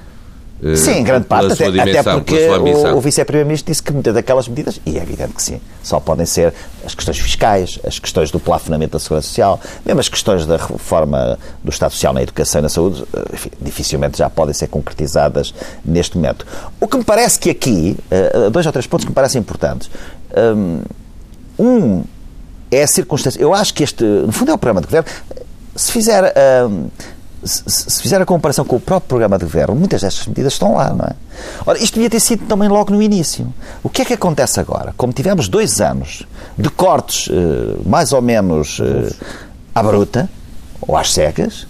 [0.64, 4.14] eh, Sim, em grande parte, até, dimensão, até porque o, o vice-primeiro-ministro disse que muitas
[4.14, 6.52] daquelas medidas, e é evidente que sim, só podem ser
[6.84, 11.38] as questões fiscais, as questões do plafonamento da segurança social, mesmo as questões da reforma
[11.64, 15.54] do Estado Social na educação e na saúde, eh, enfim, dificilmente já podem ser concretizadas
[15.86, 16.46] neste momento.
[16.80, 19.90] O que me parece que aqui, eh, dois ou três pontos que me parecem importantes.
[21.60, 22.04] Um
[22.72, 23.42] é a circunstância.
[23.42, 25.10] Eu acho que este, no fundo, é o programa de governo.
[25.76, 26.34] Se fizer
[27.48, 30.90] se fizer a comparação com o próprio programa de governo, muitas destas medidas estão lá,
[30.92, 31.14] não é?
[31.66, 33.52] Ora, isto devia ter sido também logo no início.
[33.84, 34.94] O que é que acontece agora?
[34.98, 36.24] Como tivemos dois anos
[36.58, 39.14] de cortes eh, mais ou menos eh,
[39.74, 40.30] à bruta,
[40.82, 41.68] ou às cegas,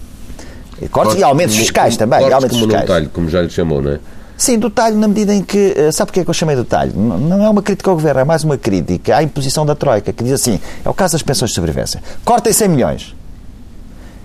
[0.78, 2.20] cortes, cortes e aumentos fiscais também.
[2.20, 2.88] Cortes aumentos como fiscais.
[2.88, 4.00] talho, como já lhe chamou, não é?
[4.38, 5.74] Sim, do talho na medida em que.
[5.76, 6.92] Eh, sabe porquê que eu chamei do talho?
[6.96, 10.22] Não é uma crítica ao governo, é mais uma crítica à imposição da Troika, que
[10.22, 12.00] diz assim: é o caso das pensões de sobrevivência.
[12.24, 13.16] Cortem 100 milhões.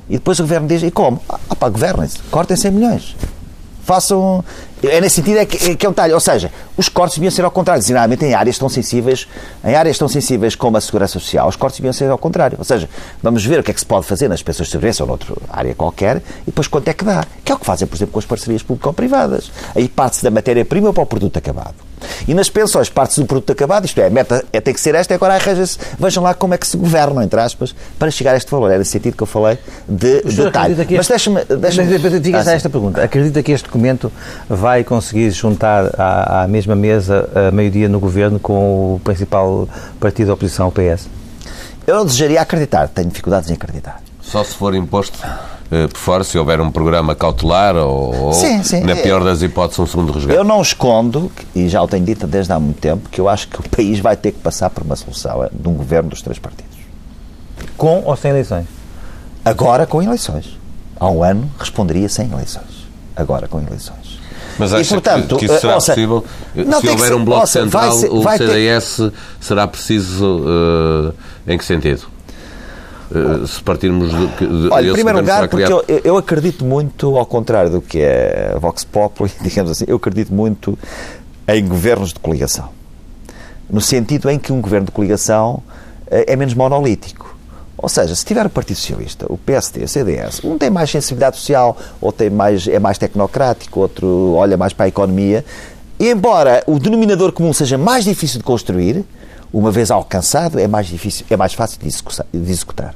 [0.07, 1.19] E depois o governo diz: e como?
[1.27, 3.15] Ah, pá, governem-se, cortem 100 milhões.
[3.83, 4.45] Façam.
[4.83, 6.13] É nesse sentido é que, é que é um talho.
[6.13, 7.81] Ou seja, os cortes deviam ser ao contrário.
[7.81, 9.27] Geralmente em áreas tão sensíveis,
[9.63, 12.57] em áreas tão sensíveis como a segurança social, os cortes deviam ser ao contrário.
[12.57, 12.89] Ou seja,
[13.21, 15.35] vamos ver o que é que se pode fazer nas pensões de segurança ou noutra
[15.49, 17.25] área qualquer e depois quanto é que dá.
[17.43, 19.51] Que é o que fazem, por exemplo, com as parcerias público-privadas.
[19.75, 21.75] Aí parte-se da matéria-prima para o produto acabado.
[22.27, 24.95] E nas pensões, parte-se do produto acabado, isto é, a meta é, tem que ser
[24.95, 28.33] esta, e agora arranja-se, vejam lá como é que se governam, entre aspas, para chegar
[28.33, 28.71] a este valor.
[28.71, 30.75] É nesse sentido que eu falei de detalhe.
[30.97, 31.43] Mas deixa-me.
[31.45, 31.83] Deixa
[32.19, 33.03] Diga ah, esta pergunta.
[33.03, 34.11] Acredita que este documento
[34.49, 39.67] vai conseguir juntar à, à mesma mesa a maioria no governo com o principal
[39.99, 41.09] partido da oposição, o PS?
[41.85, 44.01] Eu desejaria acreditar, tenho dificuldades em acreditar.
[44.21, 48.79] Só se for imposto uh, por fora, se houver um programa cautelar ou, sim, sim.
[48.81, 50.37] na pior das hipóteses, um segundo resgate.
[50.37, 53.49] Eu não escondo, e já o tenho dito desde há muito tempo, que eu acho
[53.49, 56.39] que o país vai ter que passar por uma solução de um governo dos três
[56.39, 56.77] partidos.
[57.75, 58.65] Com ou sem eleições?
[59.43, 60.57] Agora com eleições.
[60.97, 62.87] Há um ano responderia sem eleições.
[63.13, 64.12] Agora com eleições.
[64.57, 66.25] Mas acha e, portanto, que, que isso será ouça, possível?
[66.81, 69.13] Se houver um bloco ouça, central, ser, o CDS ter...
[69.39, 71.13] será preciso uh,
[71.47, 72.07] em que sentido?
[73.11, 77.25] Uh, se partirmos de, de Olha, em primeiro lugar, porque eu, eu, acredito muito, ao
[77.25, 80.77] contrário do que é Vox Populi, digamos assim, eu acredito muito
[81.47, 82.69] em governos de coligação.
[83.69, 85.63] No sentido em que um governo de coligação
[86.07, 87.32] é menos monolítico.
[87.83, 91.35] Ou seja, se tiver o Partido Socialista, o PSD, o CDS, um tem mais sensibilidade
[91.35, 95.43] social, ou tem mais, é mais tecnocrático, outro olha mais para a economia,
[95.99, 99.03] e embora o denominador comum seja mais difícil de construir,
[99.51, 102.95] uma vez alcançado, é mais difícil, é mais fácil de executar.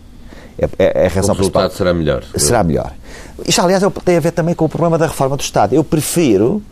[0.58, 1.70] É, é, é a razão o resultado principal.
[1.72, 2.24] será melhor.
[2.38, 2.94] Será melhor.
[3.46, 5.76] Isto, aliás, tem a ver também com o problema da reforma do Estado.
[5.76, 6.64] Eu prefiro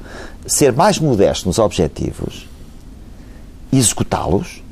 [0.47, 2.47] ser mais modesto nos objetivos,
[3.73, 4.63] executá-los,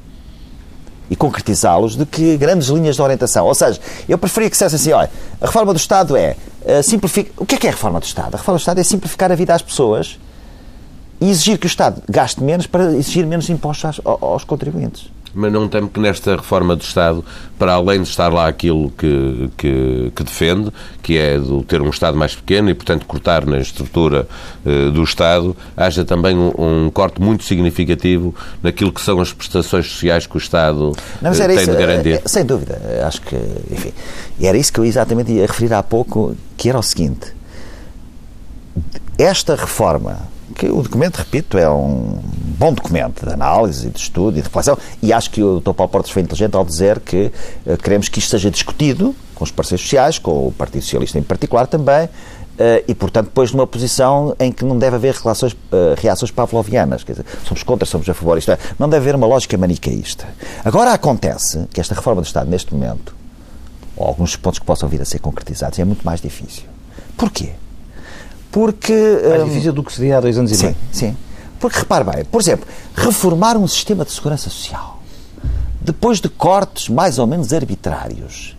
[1.13, 3.45] e concretizá-los do que grandes linhas de orientação.
[3.45, 7.31] Ou seja, eu preferia que dissesse assim, olha, a reforma do Estado é uh, simplificar...
[7.37, 8.33] O que é que é a reforma do Estado?
[8.33, 10.17] A reforma do Estado é simplificar a vida às pessoas
[11.21, 15.67] e exigir que o Estado gaste menos para exigir menos impostos aos contribuintes mas não
[15.67, 17.23] temo que nesta reforma do Estado,
[17.57, 21.89] para além de estar lá aquilo que, que, que defende, que é do ter um
[21.89, 24.27] Estado mais pequeno e, portanto, cortar na estrutura
[24.65, 29.87] uh, do Estado, haja também um, um, corte muito significativo naquilo que são as prestações
[29.87, 32.15] sociais que o Estado não, uh, tem isso, de garantir.
[32.17, 32.79] Uh, sem dúvida.
[33.05, 33.35] Acho que,
[33.71, 33.93] enfim,
[34.41, 37.33] era isso que eu exatamente ia referir há pouco, que era o seguinte.
[39.17, 42.19] Esta reforma que o documento, repito, é um
[42.57, 45.73] bom documento de análise, de estudo e de reflexão, e acho que o Dr.
[45.73, 47.31] Paulo Portas foi inteligente ao dizer que
[47.65, 51.23] uh, queremos que isto seja discutido com os parceiros sociais, com o Partido Socialista em
[51.23, 52.09] particular também, uh,
[52.87, 57.13] e, portanto, depois numa posição em que não deve haver relações, uh, reações pavlovianas, quer
[57.13, 60.27] dizer, somos contra, somos a favor, isto é, não deve haver uma lógica manicaísta.
[60.63, 63.15] Agora acontece que esta reforma do Estado, neste momento,
[63.95, 66.63] ou alguns pontos que possam vir a ser concretizados, é muito mais difícil.
[67.17, 67.51] Porquê?
[68.53, 68.93] Porque.
[69.27, 70.77] Mais um, difícil do que seria há dois anos sim, e meio.
[70.91, 71.17] Sim.
[71.59, 75.01] Porque repare bem, por exemplo, reformar um sistema de segurança social,
[75.81, 78.55] depois de cortes mais ou menos arbitrários,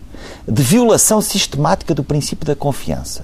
[0.47, 3.23] de violação sistemática do princípio da confiança,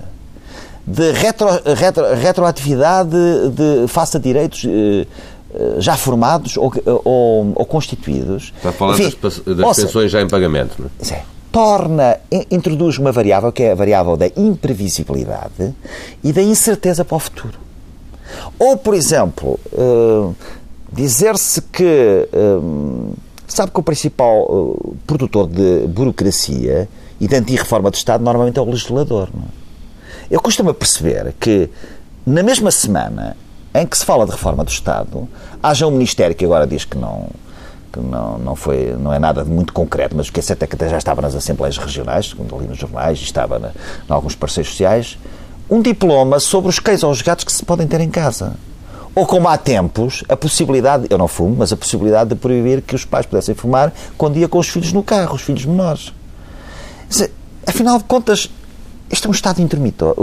[0.88, 3.10] de retro, retro, retroatividade
[3.56, 5.08] de face a direitos eh,
[5.54, 6.72] eh já formados ou,
[7.04, 8.54] ou, ou, constituídos.
[8.56, 11.04] Está a falar Enfim, das, das pensões já em pagamento, não é?
[11.04, 11.22] Sim
[11.52, 12.18] torna,
[12.50, 15.76] introduz uma variável que é a variável da imprevisibilidade
[16.24, 17.60] e da incerteza para o futuro.
[18.58, 20.36] Ou, por exemplo, uh,
[20.92, 23.14] dizer-se que uh,
[23.48, 26.88] sabe que o principal uh, produtor de burocracia
[27.20, 29.30] e de anti-reforma do Estado normalmente é o legislador.
[29.34, 29.62] Não é?
[30.30, 31.70] Eu costumo perceber que
[32.26, 33.36] na mesma semana
[33.74, 35.28] em que se fala de reforma do Estado,
[35.62, 37.28] haja um Ministério que agora diz que não
[37.92, 40.64] que não, não, foi, não é nada de muito concreto, mas o que é certo
[40.64, 44.14] é que já estava nas Assembleias Regionais, segundo ali nos jornais, e estava na, em
[44.14, 45.18] alguns parceiros sociais,
[45.70, 48.56] um diploma sobre os cães ou os gatos que se podem ter em casa.
[49.14, 52.96] Ou como há tempos, a possibilidade, eu não fumo, mas a possibilidade de proibir que
[52.96, 56.14] os pais pudessem fumar quando ia com os filhos no carro, os filhos menores.
[57.68, 58.50] Afinal de contas,
[59.12, 60.16] isto é um Estado intermissor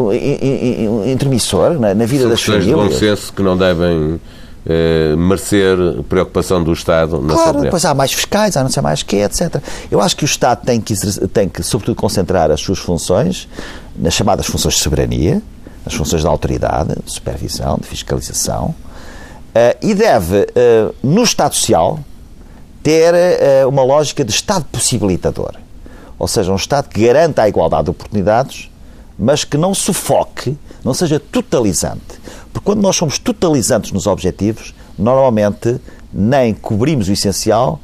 [1.78, 2.66] na, vida São das famílias.
[2.66, 4.20] de bom senso que não devem
[4.68, 5.76] eh, merecer
[6.08, 9.62] preocupação do Estado na Claro, depois há mais fiscais, há não sei mais que, etc.
[9.90, 10.94] Eu acho que o Estado tem que,
[11.28, 13.48] tem que, sobretudo, concentrar as suas funções
[13.96, 15.42] nas chamadas funções de soberania,
[15.84, 21.98] nas funções de autoridade, de supervisão, de fiscalização, uh, e deve, uh, no Estado Social,
[22.82, 25.54] ter uh, uma lógica de Estado possibilitador.
[26.18, 28.70] Ou seja, um Estado que garanta a igualdade de oportunidades
[29.18, 32.17] mas que não sufoque, não seja totalizante.
[32.58, 35.80] Porque quando nós somos totalizantes nos objetivos, normalmente
[36.12, 37.80] nem cobrimos o essencial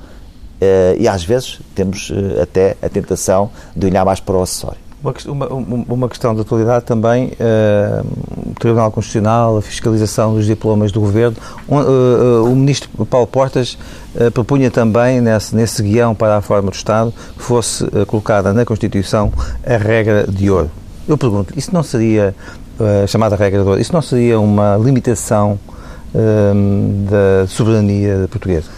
[0.60, 4.78] uh, e às vezes temos uh, até a tentação de olhar mais para o acessório.
[5.26, 8.06] Uma, uma, questão de atualidade também, uh,
[8.50, 11.36] o Tribunal Constitucional, a fiscalização dos diplomas do Governo.
[11.68, 13.76] Um, uh, o Ministro Paulo Portas
[14.14, 18.64] uh, propunha também, nesse, nesse guião para a forma do Estado, que fosse colocada na
[18.64, 19.30] Constituição
[19.62, 20.70] a regra de ouro.
[21.06, 22.34] Eu pergunto, isso não seria,
[22.78, 25.58] uh, chamada regra ouro, isso não seria uma limitação
[26.14, 28.68] uh, da soberania portuguesa?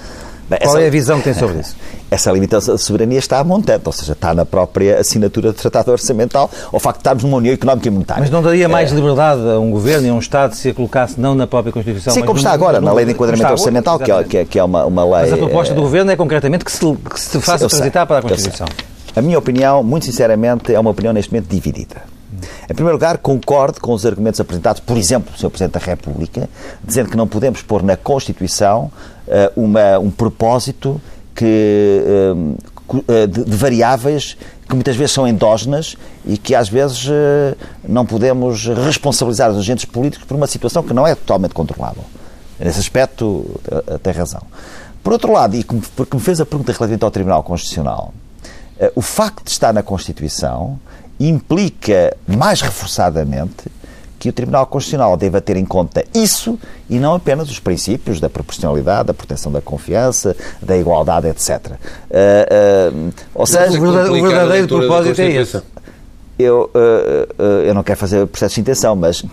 [0.49, 1.75] Bem, Qual essa, é a visão que tem sobre isso?
[2.09, 5.91] Essa limitação da soberania está a montante, ou seja, está na própria assinatura do Tratado
[5.91, 8.21] Orçamental, ao facto de estarmos numa União Económica e Monetária.
[8.21, 8.95] Mas não daria mais é...
[8.95, 12.15] liberdade a um governo e a um Estado se a colocasse não na própria Constituição,
[12.15, 14.85] Sim, como está agora, no, na Lei de Enquadramento Orçamental, que é, que é, uma,
[14.85, 15.31] uma lei...
[15.31, 18.23] Mas a proposta do Governo é concretamente que se, que se faça transitar para a
[18.23, 18.69] Constituição.
[19.17, 22.16] A minha opinião, muito sinceramente, é uma opinião neste momento dividida.
[22.69, 25.51] Em primeiro lugar, concordo com os argumentos apresentados, por exemplo, do Sr.
[25.51, 26.49] Presidente da República,
[26.83, 28.91] dizendo que não podemos pôr na Constituição
[29.27, 31.01] uh, uma, um propósito
[31.35, 34.37] que, uh, de, de, variáveis
[34.69, 37.09] que muitas vezes são endógenas e que às vezes
[37.89, 42.03] não podemos responsabilizar os agentes políticos por uma situação que não é totalmente controlável.
[42.59, 43.61] Nesse aspecto,
[44.03, 44.43] tem razão.
[45.05, 48.13] Por outro lado, e porque me fez a pergunta relativamente ao Tribunal Constitucional,
[48.97, 50.81] o facto de estar na Constituição
[51.19, 53.71] implica mais reforçadamente
[54.19, 56.59] que o Tribunal Constitucional deva ter em conta isso
[56.89, 61.51] e não apenas os princípios da proporcionalidade, da proteção da confiança, da igualdade, etc.
[61.51, 65.63] Uh, uh, ou seja, o verdadeiro propósito é esse.
[66.39, 69.25] Eu, uh, eu não quero fazer processo de intenção, mas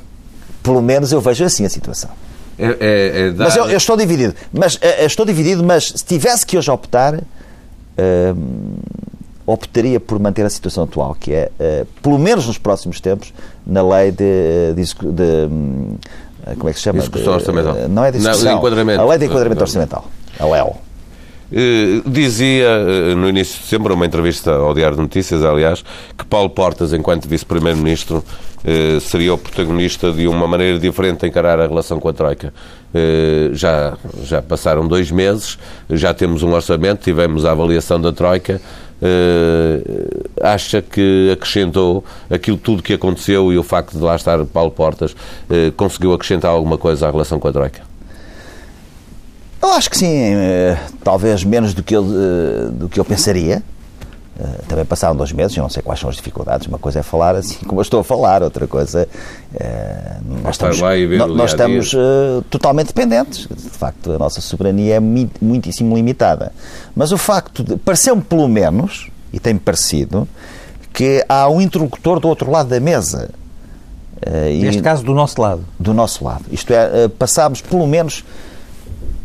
[0.61, 2.09] pelo menos eu vejo assim a situação.
[2.57, 3.45] É, é, é dar...
[3.45, 4.35] Mas eu, eu, estou dividido.
[4.51, 7.19] Mas estou dividido, mas se tivesse que hoje optar
[9.45, 13.33] optaria por manter a situação atual, que é, uh, pelo menos nos próximos tempos,
[13.65, 15.95] na lei de, de, de hum,
[16.57, 16.99] como é que se chama?
[16.99, 17.73] Discussão orçamental.
[17.73, 18.51] Uh, não é discussão.
[18.51, 19.01] Não, enquadramento.
[19.01, 20.05] A lei de enquadramento orçamental,
[20.39, 20.75] a LEO.
[21.51, 25.83] Uh, dizia no início de setembro, numa entrevista ao Diário de Notícias, aliás,
[26.17, 28.23] que Paulo Portas, enquanto vice-primeiro-ministro,
[29.01, 32.53] seria o protagonista de uma maneira diferente de encarar a relação com a Troika.
[33.51, 38.61] já, já passaram dois meses, já temos um orçamento, tivemos a avaliação da Troika.
[39.03, 44.71] Uh, acha que acrescentou aquilo tudo que aconteceu e o facto de lá estar Paulo
[44.71, 47.81] Portas uh, conseguiu acrescentar alguma coisa à relação com a Troika?
[49.61, 52.03] Eu acho que sim, uh, talvez menos do que eu,
[52.71, 53.61] do que eu pensaria.
[54.39, 56.65] Uh, também passaram dois meses, eu não sei quais são as dificuldades.
[56.67, 59.07] Uma coisa é falar assim como eu estou a falar, outra coisa
[59.53, 63.47] uh, nós estamos, nós, nós estamos uh, totalmente dependentes.
[63.47, 66.51] De facto, a nossa soberania é muitíssimo limitada.
[66.95, 67.77] Mas o facto de.
[67.77, 70.27] Pareceu-me, pelo menos, e tem-me parecido,
[70.91, 73.29] que há um interlocutor do outro lado da mesa.
[74.59, 75.65] Neste caso, do nosso lado.
[75.77, 76.45] Do nosso lado.
[76.49, 78.23] Isto é, passámos, pelo menos,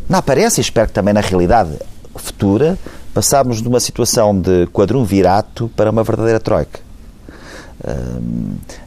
[0.09, 1.71] na aparência, e espero que também na realidade
[2.15, 2.77] futura,
[3.19, 6.79] passámos de uma situação de quadrumvirato para uma verdadeira troika.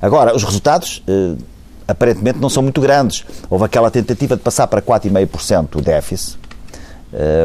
[0.01, 1.35] Agora, os resultados eh,
[1.87, 3.27] aparentemente não são muito grandes.
[3.51, 6.39] Houve aquela tentativa de passar para 4,5% o déficit
[7.13, 7.45] eh,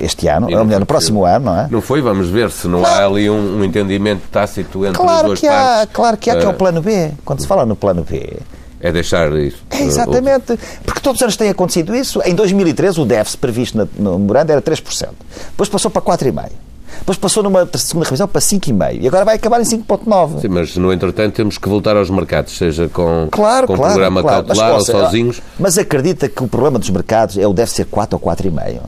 [0.00, 1.68] este ano, ou melhor, no próximo ano, não é?
[1.70, 3.04] Não foi, vamos ver se não claro.
[3.04, 5.82] há ali um, um entendimento tácito entre claro as duas que partes.
[5.82, 7.12] Há, claro que há, que é o eh, plano B.
[7.24, 8.38] Quando se fala no plano B,
[8.84, 9.64] é deixar isso.
[9.70, 10.58] É, exatamente.
[10.84, 12.20] Porque todos os anos tem acontecido isso.
[12.22, 15.08] Em 2013, o déficit previsto no memorando era 3%.
[15.46, 16.50] Depois passou para 4,5%.
[16.98, 20.40] Depois passou numa segunda revisão para 5,5% e agora vai acabar em 5,9%.
[20.42, 24.22] Sim, mas no entretanto temos que voltar aos mercados, seja com, claro, com claro, programa
[24.22, 24.44] claro.
[24.44, 25.42] cautelar mas, ou sozinhos.
[25.58, 28.80] Mas acredita que o problema dos mercados é o deve ser 4 ou 4,5%.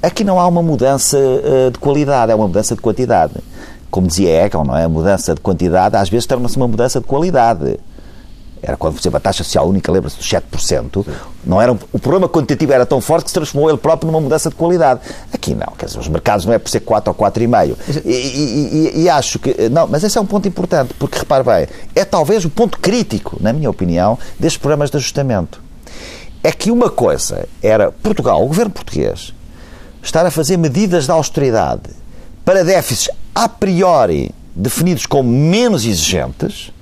[0.00, 3.34] Aqui não há uma mudança uh, de qualidade, é uma mudança de quantidade.
[3.90, 4.84] Como dizia Eccles, não é?
[4.84, 7.78] A mudança de quantidade às vezes torna-se uma mudança de qualidade.
[8.62, 11.06] Era quando, por exemplo, a taxa social única, lembra-se, dos 7%,
[11.44, 14.50] não era, o problema quantitativo era tão forte que se transformou ele próprio numa mudança
[14.50, 15.00] de qualidade.
[15.32, 17.76] Aqui não, quer dizer, os mercados não é por ser 4 ou 4,5.
[18.04, 21.44] E, e, e, e acho que, não, mas esse é um ponto importante, porque repare
[21.44, 25.62] bem, é talvez o ponto crítico, na minha opinião, destes programas de ajustamento.
[26.42, 29.34] É que uma coisa era Portugal, o governo português,
[30.02, 31.90] estar a fazer medidas de austeridade
[32.44, 36.72] para déficits a priori definidos como menos exigentes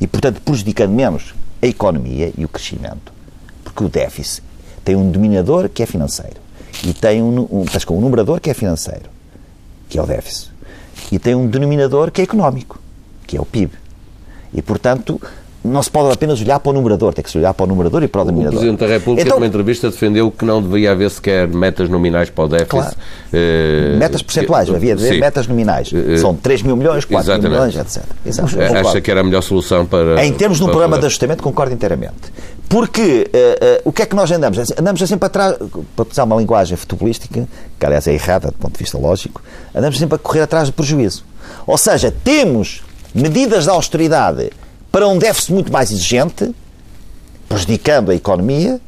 [0.00, 3.12] e, portanto, prejudicando menos a economia e o crescimento.
[3.64, 4.42] Porque o déficit
[4.84, 6.40] tem um denominador que é financeiro
[6.84, 9.10] e tem um, um, um numerador que é financeiro,
[9.88, 10.52] que é o déficit,
[11.10, 12.78] e tem um denominador que é económico,
[13.26, 13.72] que é o PIB.
[14.52, 15.20] E, portanto,
[15.64, 18.02] não se pode apenas olhar para o numerador, tem que se olhar para o numerador
[18.02, 18.58] e para o denominador.
[18.58, 22.30] O Presidente da República, então, numa entrevista, defendeu que não deveria haver sequer metas nominais
[22.30, 22.70] para o déficit.
[22.70, 22.96] Claro.
[23.32, 25.90] Uh, metas percentuais, havia de haver metas nominais.
[25.92, 27.50] Uh, São 3 mil milhões, 4 exatamente.
[27.50, 28.02] mil milhões, etc.
[28.24, 28.56] Exato.
[28.88, 30.24] Acha que era a melhor solução para.
[30.24, 32.32] Em termos de um programa de ajustamento, concordo inteiramente.
[32.68, 34.58] Porque uh, o que é que nós andamos?
[34.78, 35.56] Andamos sempre atrás,
[35.96, 37.48] para usar uma linguagem futebolística,
[37.78, 39.42] que aliás é errada do ponto de vista lógico,
[39.74, 41.24] andamos sempre a correr atrás do prejuízo.
[41.66, 42.82] Ou seja, temos
[43.14, 44.50] medidas de austeridade
[44.90, 46.54] para um déficit muito mais exigente,
[47.48, 48.80] prejudicando a economia,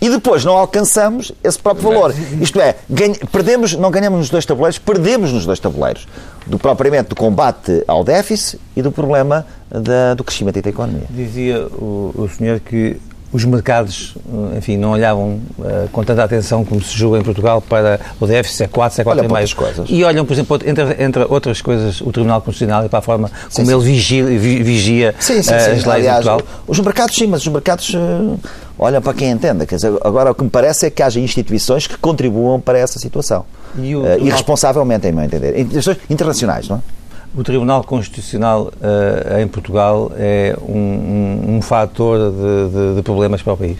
[0.00, 2.14] e depois não alcançamos esse próprio valor.
[2.40, 6.08] Isto é, ganha, perdemos, não ganhamos nos dois tabuleiros, perdemos nos dois tabuleiros.
[6.46, 11.04] Do propriamente do combate ao déficit e do problema da, do crescimento da economia.
[11.10, 12.96] Dizia o, o senhor que
[13.32, 14.14] os mercados,
[14.56, 18.64] enfim, não olhavam uh, com tanta atenção como se julga em Portugal para o déficit,
[18.64, 19.84] é 4, é 4,5.
[19.88, 23.30] E olham, por exemplo, entre, entre outras coisas, o Tribunal Constitucional e para a forma
[23.54, 26.42] como sim, ele vigia, vigia sim, sim, uh, as leis Aliás, Portugal.
[26.66, 28.38] Os mercados, sim, mas os mercados uh,
[28.76, 29.64] olham para quem entenda.
[29.64, 32.98] Quer dizer, agora, o que me parece é que haja instituições que contribuam para essa
[32.98, 33.44] situação.
[33.78, 35.56] E o, uh, irresponsavelmente, em meu entender.
[35.56, 36.99] Instituições internacionais, não é?
[37.32, 43.40] O Tribunal Constitucional uh, em Portugal é um, um, um fator de, de, de, problemas
[43.40, 43.78] para o país?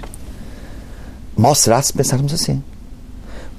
[1.37, 2.63] Mal será se pensarmos assim.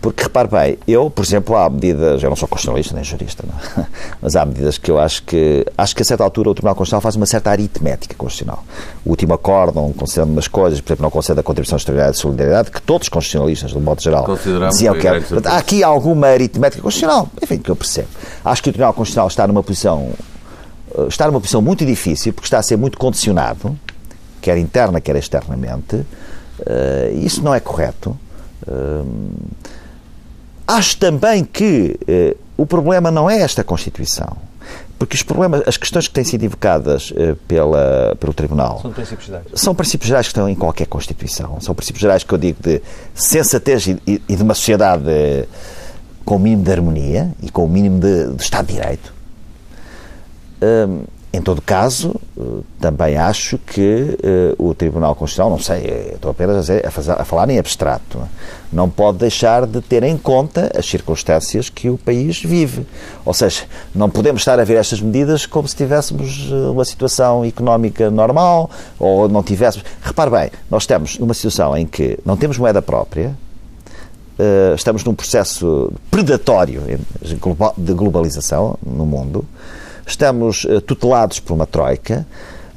[0.02, 3.86] Porque, repare bem, eu, por exemplo, há medidas, eu não sou constitucionalista nem jurista, não,
[4.20, 7.02] mas há medidas que eu acho que, acho que a certa altura o Tribunal Constitucional
[7.02, 8.66] faz uma certa aritmética constitucional.
[9.06, 12.72] O último acórdão, concedendo umas coisas, por exemplo, não concede a contribuição extraordinária de solidariedade,
[12.72, 14.26] que todos os constitucionalistas, de um modo geral,
[14.70, 15.22] diziam que era.
[15.46, 18.08] Há aqui alguma aritmética constitucional, enfim, que eu percebo.
[18.44, 20.10] Acho que o Tribunal Constitucional está numa posição,
[20.98, 23.78] eh, está numa posição muito difícil, porque está a ser muito condicionado,
[24.42, 26.06] quer interna, quer externamente, uh,
[27.22, 28.18] isso não é correto.
[30.68, 34.38] Acho também que eh, o problema não é esta Constituição.
[34.98, 39.26] Porque os problemas, as questões que têm sido evocadas eh, pela, pelo Tribunal são princípios
[39.26, 39.46] gerais.
[39.56, 41.60] São princípios gerais que estão em qualquer Constituição.
[41.60, 42.82] São princípios gerais que eu digo de
[43.16, 45.48] sensatez e, e de uma sociedade eh,
[46.24, 49.12] com o mínimo de harmonia e com o mínimo de, de Estado de Direito.
[50.62, 51.02] Hum,
[51.34, 52.42] em todo caso, eh,
[52.78, 54.18] também acho que
[54.58, 57.50] uh, o Tribunal Constitucional, não sei, eh, estou apenas a, dizer, a, fazer, a, falar
[57.50, 58.20] em abstrato,
[58.72, 62.86] não pode deixar de ter em conta as circunstâncias que o país vive.
[63.24, 63.64] Ou seja,
[63.96, 68.70] não podemos estar a ver estas medidas como se tivéssemos uma situação económica normal
[69.00, 69.88] ou não tivéssemos.
[70.02, 73.34] Repare bem, nós estamos numa situação em que não temos moeda própria,
[74.38, 76.84] uh, estamos num processo predatório
[77.78, 79.46] de globalização no mundo
[80.12, 82.26] estamos uh, tutelados por uma troika,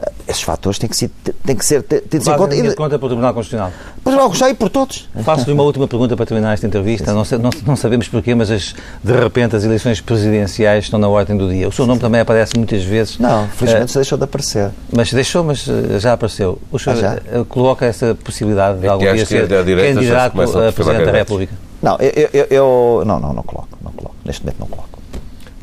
[0.00, 1.10] uh, esses fatores têm que ser,
[1.44, 2.56] têm que ser têm em conta.
[2.56, 3.70] E, conta pelo Tribunal Constitucional.
[3.70, 5.08] Pelo Tribunal Constitucional e por todos.
[5.22, 7.12] Faço-lhe uma última pergunta para terminar esta entrevista.
[7.12, 11.36] Não, não, não, sabemos porquê, mas as, de repente as eleições presidenciais estão na ordem
[11.36, 11.68] do dia.
[11.68, 13.18] O seu nome também aparece muitas vezes.
[13.18, 14.70] Não, felizmente uh, deixou de aparecer.
[14.90, 15.64] Mas deixou, mas
[15.98, 16.58] já apareceu.
[16.70, 17.44] O senhor ah, já?
[17.44, 21.54] coloca essa possibilidade de é algum dia ser candidato a Presidente da República?
[21.84, 24.16] Não, eu, eu, eu, não, não, não coloco, não coloco.
[24.24, 24.93] Neste momento não coloco.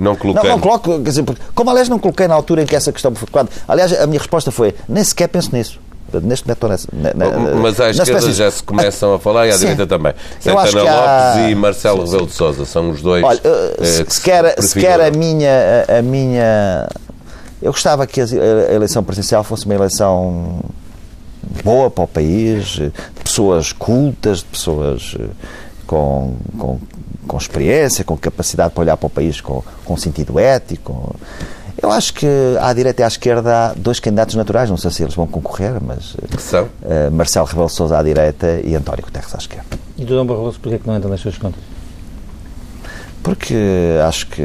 [0.02, 0.50] Não coloquei.
[0.50, 1.24] Não, não coloco, quer dizer,
[1.54, 3.56] como aliás não coloquei na altura em que essa questão foi colocada.
[3.68, 5.80] Aliás, a minha resposta foi: nem sequer penso nisso.
[6.24, 6.88] Neste momento nessa.
[6.92, 9.60] Na, na, Mas à esquerda já se começam a falar e à Sim.
[9.60, 10.14] direita também.
[10.40, 11.50] Santana Lopes há...
[11.50, 13.24] e Marcelo Rebelo de Souza são os dois.
[13.24, 16.90] Olha, eh, se, se, quer, se quer a minha, a, a minha.
[17.62, 20.62] Eu gostava que a eleição presidencial fosse uma eleição
[21.64, 22.92] boa para o país, de
[23.24, 25.28] pessoas cultas, de pessoas eh,
[25.86, 26.80] com, com
[27.28, 31.16] com experiência, com capacidade para olhar para o país com, com sentido ético.
[31.82, 32.28] Eu acho que
[32.60, 35.82] à direita e à esquerda há dois candidatos naturais, não sei se eles vão concorrer,
[35.82, 36.16] mas.
[36.30, 36.66] Que são?
[36.66, 39.66] Uh, Marcelo Rebelo Souza à direita e António Guterres à esquerda.
[39.98, 41.62] E Durão Barroso, porquê que não entra nas suas contas?
[43.24, 43.56] Porque
[44.08, 44.44] acho que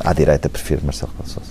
[0.00, 1.50] à direita prefiro Marcelo Rebelo Souza.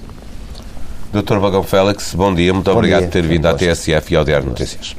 [1.12, 3.10] Doutor Vagão Félix, bom dia, muito bom obrigado dia.
[3.10, 4.96] por ter vindo à TSF e ao Diário Notícias.